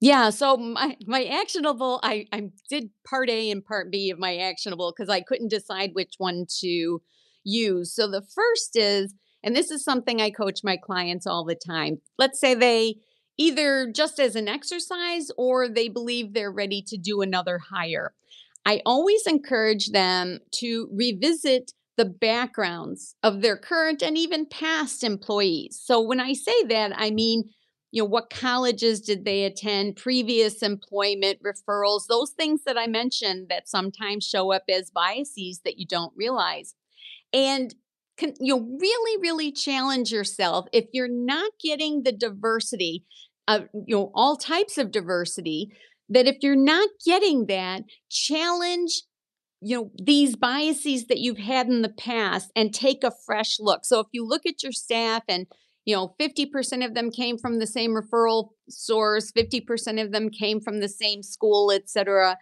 yeah, 0.06 0.30
so 0.30 0.56
my 0.56 0.96
my 1.04 1.24
actionable, 1.24 1.98
I 2.04 2.26
I 2.30 2.50
did 2.70 2.90
part 3.04 3.28
A 3.28 3.50
and 3.50 3.64
part 3.64 3.90
B 3.90 4.10
of 4.10 4.20
my 4.20 4.36
actionable 4.36 4.94
because 4.96 5.10
I 5.10 5.20
couldn't 5.20 5.48
decide 5.48 5.90
which 5.94 6.14
one 6.18 6.46
to 6.60 7.02
use. 7.42 7.92
So 7.92 8.08
the 8.08 8.22
first 8.22 8.76
is, 8.76 9.14
and 9.42 9.56
this 9.56 9.72
is 9.72 9.82
something 9.82 10.22
I 10.22 10.30
coach 10.30 10.60
my 10.62 10.76
clients 10.76 11.26
all 11.26 11.44
the 11.44 11.56
time. 11.56 11.98
Let's 12.18 12.38
say 12.38 12.54
they 12.54 12.98
either 13.36 13.90
just 13.92 14.20
as 14.20 14.36
an 14.36 14.46
exercise 14.46 15.32
or 15.36 15.68
they 15.68 15.88
believe 15.88 16.34
they're 16.34 16.52
ready 16.52 16.84
to 16.86 16.96
do 16.96 17.20
another 17.20 17.58
hire. 17.58 18.14
I 18.64 18.82
always 18.86 19.26
encourage 19.26 19.90
them 19.90 20.38
to 20.60 20.88
revisit 20.92 21.72
the 21.96 22.04
backgrounds 22.04 23.16
of 23.24 23.42
their 23.42 23.56
current 23.56 24.02
and 24.02 24.16
even 24.16 24.46
past 24.46 25.02
employees. 25.02 25.80
So 25.82 26.00
when 26.00 26.20
I 26.20 26.32
say 26.32 26.62
that, 26.68 26.92
I 26.94 27.10
mean 27.10 27.50
you 27.96 28.02
know 28.02 28.06
what 28.06 28.28
colleges 28.28 29.00
did 29.00 29.24
they 29.24 29.44
attend 29.44 29.96
previous 29.96 30.62
employment 30.62 31.38
referrals 31.42 32.02
those 32.10 32.32
things 32.32 32.60
that 32.66 32.76
i 32.76 32.86
mentioned 32.86 33.48
that 33.48 33.66
sometimes 33.66 34.22
show 34.22 34.52
up 34.52 34.64
as 34.68 34.90
biases 34.90 35.60
that 35.64 35.78
you 35.78 35.86
don't 35.86 36.12
realize. 36.14 36.74
And 37.32 37.74
can, 38.18 38.34
you 38.38 38.54
know 38.54 38.76
really 38.78 39.20
really 39.22 39.50
challenge 39.50 40.12
yourself 40.12 40.66
if 40.74 40.84
you're 40.92 41.08
not 41.08 41.52
getting 41.62 42.02
the 42.02 42.12
diversity 42.12 43.04
of 43.48 43.68
you 43.72 43.96
know 43.96 44.10
all 44.14 44.36
types 44.36 44.76
of 44.76 44.90
diversity 44.90 45.70
that 46.10 46.26
if 46.26 46.36
you're 46.42 46.54
not 46.54 46.88
getting 47.04 47.46
that 47.46 47.82
challenge 48.10 49.04
you 49.62 49.76
know 49.76 49.90
these 50.02 50.36
biases 50.36 51.06
that 51.06 51.18
you've 51.18 51.38
had 51.38 51.66
in 51.66 51.80
the 51.80 51.88
past 51.88 52.50
and 52.54 52.74
take 52.74 53.02
a 53.02 53.12
fresh 53.24 53.56
look. 53.58 53.84
So 53.84 54.00
if 54.00 54.06
you 54.12 54.26
look 54.26 54.44
at 54.46 54.62
your 54.62 54.72
staff 54.72 55.22
and 55.28 55.46
you 55.86 55.96
know 55.96 56.14
50% 56.20 56.84
of 56.84 56.94
them 56.94 57.10
came 57.10 57.38
from 57.38 57.58
the 57.58 57.66
same 57.66 57.94
referral 57.94 58.50
source 58.68 59.32
50% 59.32 60.02
of 60.02 60.12
them 60.12 60.28
came 60.28 60.60
from 60.60 60.80
the 60.80 60.88
same 60.88 61.22
school 61.22 61.70
etc 61.70 62.36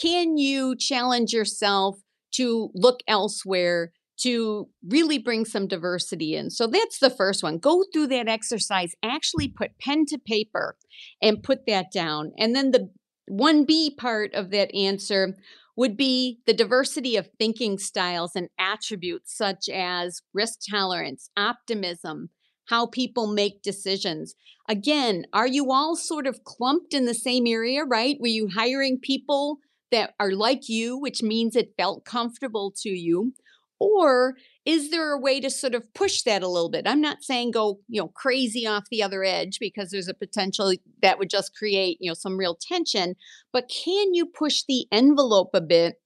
can 0.00 0.36
you 0.36 0.76
challenge 0.76 1.32
yourself 1.32 1.96
to 2.34 2.70
look 2.74 3.00
elsewhere 3.08 3.92
to 4.20 4.68
really 4.86 5.18
bring 5.18 5.44
some 5.44 5.66
diversity 5.66 6.34
in? 6.34 6.50
So 6.50 6.66
that's 6.66 6.98
the 6.98 7.10
first 7.10 7.42
one. 7.42 7.58
Go 7.58 7.84
through 7.92 8.08
that 8.08 8.28
exercise. 8.28 8.92
Actually 9.02 9.48
put 9.48 9.78
pen 9.78 10.04
to 10.06 10.18
paper 10.18 10.76
and 11.22 11.42
put 11.42 11.66
that 11.66 11.86
down. 11.92 12.32
And 12.38 12.54
then 12.54 12.70
the 12.70 12.90
1b 13.30 13.96
part 13.96 14.34
of 14.34 14.50
that 14.50 14.74
answer 14.74 15.36
would 15.76 15.96
be 15.96 16.40
the 16.46 16.52
diversity 16.52 17.16
of 17.16 17.30
thinking 17.38 17.78
styles 17.78 18.32
and 18.36 18.48
attributes 18.58 19.34
such 19.34 19.68
as 19.72 20.20
risk 20.34 20.58
tolerance 20.70 21.30
optimism 21.36 22.28
how 22.70 22.86
people 22.86 23.26
make 23.26 23.62
decisions. 23.62 24.34
Again, 24.68 25.26
are 25.32 25.48
you 25.48 25.72
all 25.72 25.96
sort 25.96 26.28
of 26.28 26.44
clumped 26.44 26.94
in 26.94 27.04
the 27.04 27.14
same 27.14 27.46
area, 27.48 27.84
right? 27.84 28.16
Were 28.20 28.28
you 28.28 28.48
hiring 28.48 29.00
people 29.00 29.58
that 29.90 30.14
are 30.20 30.30
like 30.30 30.68
you, 30.68 30.96
which 30.96 31.20
means 31.20 31.56
it 31.56 31.74
felt 31.76 32.04
comfortable 32.04 32.72
to 32.82 32.88
you? 32.88 33.34
Or 33.80 34.36
is 34.64 34.90
there 34.90 35.12
a 35.12 35.18
way 35.18 35.40
to 35.40 35.50
sort 35.50 35.74
of 35.74 35.92
push 35.94 36.22
that 36.22 36.44
a 36.44 36.48
little 36.48 36.70
bit? 36.70 36.86
I'm 36.86 37.00
not 37.00 37.24
saying 37.24 37.50
go, 37.50 37.80
you 37.88 38.00
know, 38.00 38.08
crazy 38.08 38.68
off 38.68 38.84
the 38.88 39.02
other 39.02 39.24
edge 39.24 39.58
because 39.58 39.90
there's 39.90 40.06
a 40.06 40.14
potential 40.14 40.72
that 41.02 41.18
would 41.18 41.30
just 41.30 41.56
create, 41.56 41.96
you 41.98 42.08
know, 42.08 42.14
some 42.14 42.36
real 42.36 42.56
tension, 42.60 43.16
but 43.52 43.68
can 43.68 44.14
you 44.14 44.26
push 44.26 44.62
the 44.68 44.86
envelope 44.92 45.50
a 45.54 45.60
bit 45.60 45.96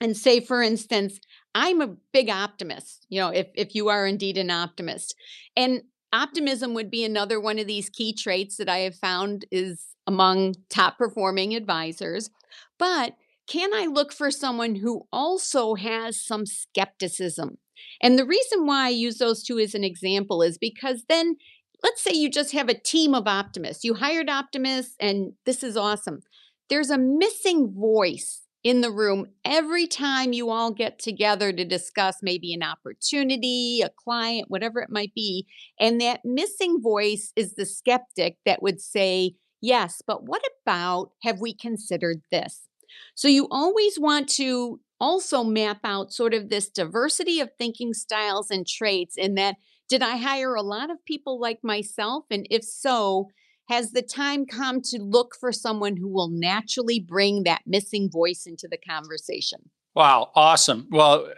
and 0.00 0.16
say 0.16 0.40
for 0.40 0.62
instance, 0.62 1.20
I'm 1.54 1.80
a 1.80 1.94
big 2.12 2.30
optimist, 2.30 3.06
you 3.08 3.20
know, 3.20 3.28
if 3.28 3.48
if 3.54 3.74
you 3.74 3.88
are 3.88 4.06
indeed 4.06 4.38
an 4.38 4.50
optimist. 4.50 5.14
And 5.56 5.82
optimism 6.12 6.74
would 6.74 6.90
be 6.90 7.04
another 7.04 7.40
one 7.40 7.58
of 7.58 7.66
these 7.66 7.88
key 7.88 8.12
traits 8.12 8.56
that 8.56 8.68
I 8.68 8.78
have 8.78 8.96
found 8.96 9.44
is 9.50 9.84
among 10.06 10.54
top 10.68 10.98
performing 10.98 11.54
advisors. 11.54 12.30
But 12.78 13.14
can 13.46 13.74
I 13.74 13.86
look 13.86 14.12
for 14.12 14.30
someone 14.30 14.76
who 14.76 15.06
also 15.12 15.74
has 15.74 16.20
some 16.20 16.46
skepticism? 16.46 17.58
And 18.02 18.18
the 18.18 18.26
reason 18.26 18.66
why 18.66 18.86
I 18.86 18.90
use 18.90 19.18
those 19.18 19.42
two 19.42 19.58
as 19.58 19.74
an 19.74 19.84
example 19.84 20.42
is 20.42 20.58
because 20.58 21.04
then 21.08 21.36
let's 21.82 22.02
say 22.02 22.12
you 22.12 22.30
just 22.30 22.52
have 22.52 22.68
a 22.68 22.74
team 22.74 23.14
of 23.14 23.26
optimists. 23.26 23.84
You 23.84 23.94
hired 23.94 24.28
optimists, 24.28 24.94
and 25.00 25.32
this 25.46 25.62
is 25.62 25.76
awesome. 25.76 26.20
There's 26.68 26.90
a 26.90 26.98
missing 26.98 27.72
voice 27.72 28.42
in 28.62 28.82
the 28.82 28.90
room 28.90 29.26
every 29.44 29.86
time 29.86 30.32
you 30.32 30.50
all 30.50 30.70
get 30.70 30.98
together 30.98 31.52
to 31.52 31.64
discuss 31.64 32.16
maybe 32.22 32.52
an 32.52 32.62
opportunity, 32.62 33.80
a 33.82 33.88
client, 33.88 34.50
whatever 34.50 34.80
it 34.80 34.90
might 34.90 35.14
be. 35.14 35.46
And 35.78 36.00
that 36.00 36.20
missing 36.24 36.80
voice 36.82 37.32
is 37.36 37.54
the 37.54 37.66
skeptic 37.66 38.36
that 38.44 38.62
would 38.62 38.80
say, 38.80 39.34
Yes, 39.62 40.00
but 40.06 40.24
what 40.24 40.42
about 40.62 41.10
have 41.22 41.38
we 41.40 41.54
considered 41.54 42.22
this? 42.30 42.66
So 43.14 43.28
you 43.28 43.46
always 43.50 43.98
want 43.98 44.28
to 44.30 44.80
also 44.98 45.44
map 45.44 45.80
out 45.84 46.12
sort 46.12 46.32
of 46.34 46.48
this 46.48 46.68
diversity 46.68 47.40
of 47.40 47.50
thinking 47.58 47.92
styles 47.92 48.50
and 48.50 48.66
traits 48.66 49.16
in 49.16 49.34
that 49.34 49.56
did 49.88 50.02
I 50.02 50.16
hire 50.16 50.54
a 50.54 50.62
lot 50.62 50.90
of 50.90 51.04
people 51.04 51.40
like 51.40 51.58
myself? 51.62 52.24
And 52.30 52.46
if 52.48 52.62
so, 52.62 53.28
has 53.70 53.92
the 53.92 54.02
time 54.02 54.46
come 54.46 54.82
to 54.82 54.98
look 55.00 55.36
for 55.38 55.52
someone 55.52 55.96
who 55.96 56.08
will 56.08 56.28
naturally 56.28 56.98
bring 56.98 57.44
that 57.44 57.62
missing 57.66 58.10
voice 58.10 58.44
into 58.44 58.66
the 58.68 58.76
conversation? 58.76 59.70
Wow, 59.94 60.30
awesome. 60.34 60.88
Well, 60.90 61.28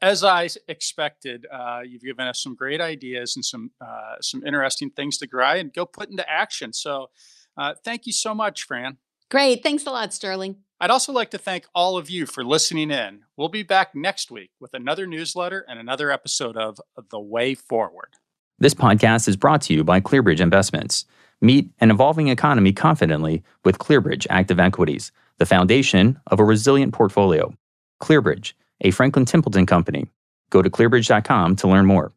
as 0.00 0.22
I 0.22 0.48
expected, 0.68 1.46
uh, 1.52 1.80
you've 1.84 2.02
given 2.02 2.26
us 2.26 2.42
some 2.42 2.54
great 2.54 2.80
ideas 2.80 3.34
and 3.36 3.44
some 3.44 3.72
uh, 3.80 4.16
some 4.20 4.44
interesting 4.46 4.90
things 4.90 5.18
to 5.18 5.26
try 5.26 5.56
and 5.56 5.72
go 5.72 5.84
put 5.84 6.10
into 6.10 6.28
action. 6.28 6.72
So, 6.72 7.10
uh, 7.56 7.74
thank 7.84 8.06
you 8.06 8.12
so 8.12 8.34
much, 8.34 8.64
Fran. 8.64 8.98
Great. 9.28 9.62
Thanks 9.62 9.84
a 9.86 9.90
lot, 9.90 10.14
Sterling. 10.14 10.56
I'd 10.80 10.90
also 10.90 11.12
like 11.12 11.30
to 11.30 11.38
thank 11.38 11.66
all 11.74 11.96
of 11.96 12.08
you 12.08 12.24
for 12.24 12.42
listening 12.44 12.90
in. 12.90 13.20
We'll 13.36 13.48
be 13.48 13.62
back 13.62 13.94
next 13.94 14.30
week 14.30 14.50
with 14.60 14.74
another 14.74 15.06
newsletter 15.06 15.64
and 15.68 15.78
another 15.78 16.10
episode 16.10 16.56
of 16.56 16.80
The 17.10 17.20
Way 17.20 17.54
Forward. 17.54 18.14
This 18.58 18.74
podcast 18.74 19.28
is 19.28 19.36
brought 19.36 19.62
to 19.62 19.74
you 19.74 19.84
by 19.84 20.00
ClearBridge 20.00 20.40
Investments. 20.40 21.04
Meet 21.42 21.70
an 21.80 21.90
evolving 21.90 22.28
economy 22.28 22.72
confidently 22.72 23.42
with 23.64 23.78
ClearBridge 23.78 24.26
Active 24.28 24.60
Equities, 24.60 25.10
the 25.38 25.46
foundation 25.46 26.20
of 26.26 26.38
a 26.38 26.44
resilient 26.44 26.92
portfolio. 26.92 27.54
ClearBridge, 28.02 28.52
a 28.82 28.90
Franklin 28.90 29.24
Templeton 29.24 29.64
company. 29.64 30.06
Go 30.50 30.60
to 30.60 30.68
clearbridge.com 30.68 31.56
to 31.56 31.68
learn 31.68 31.86
more. 31.86 32.12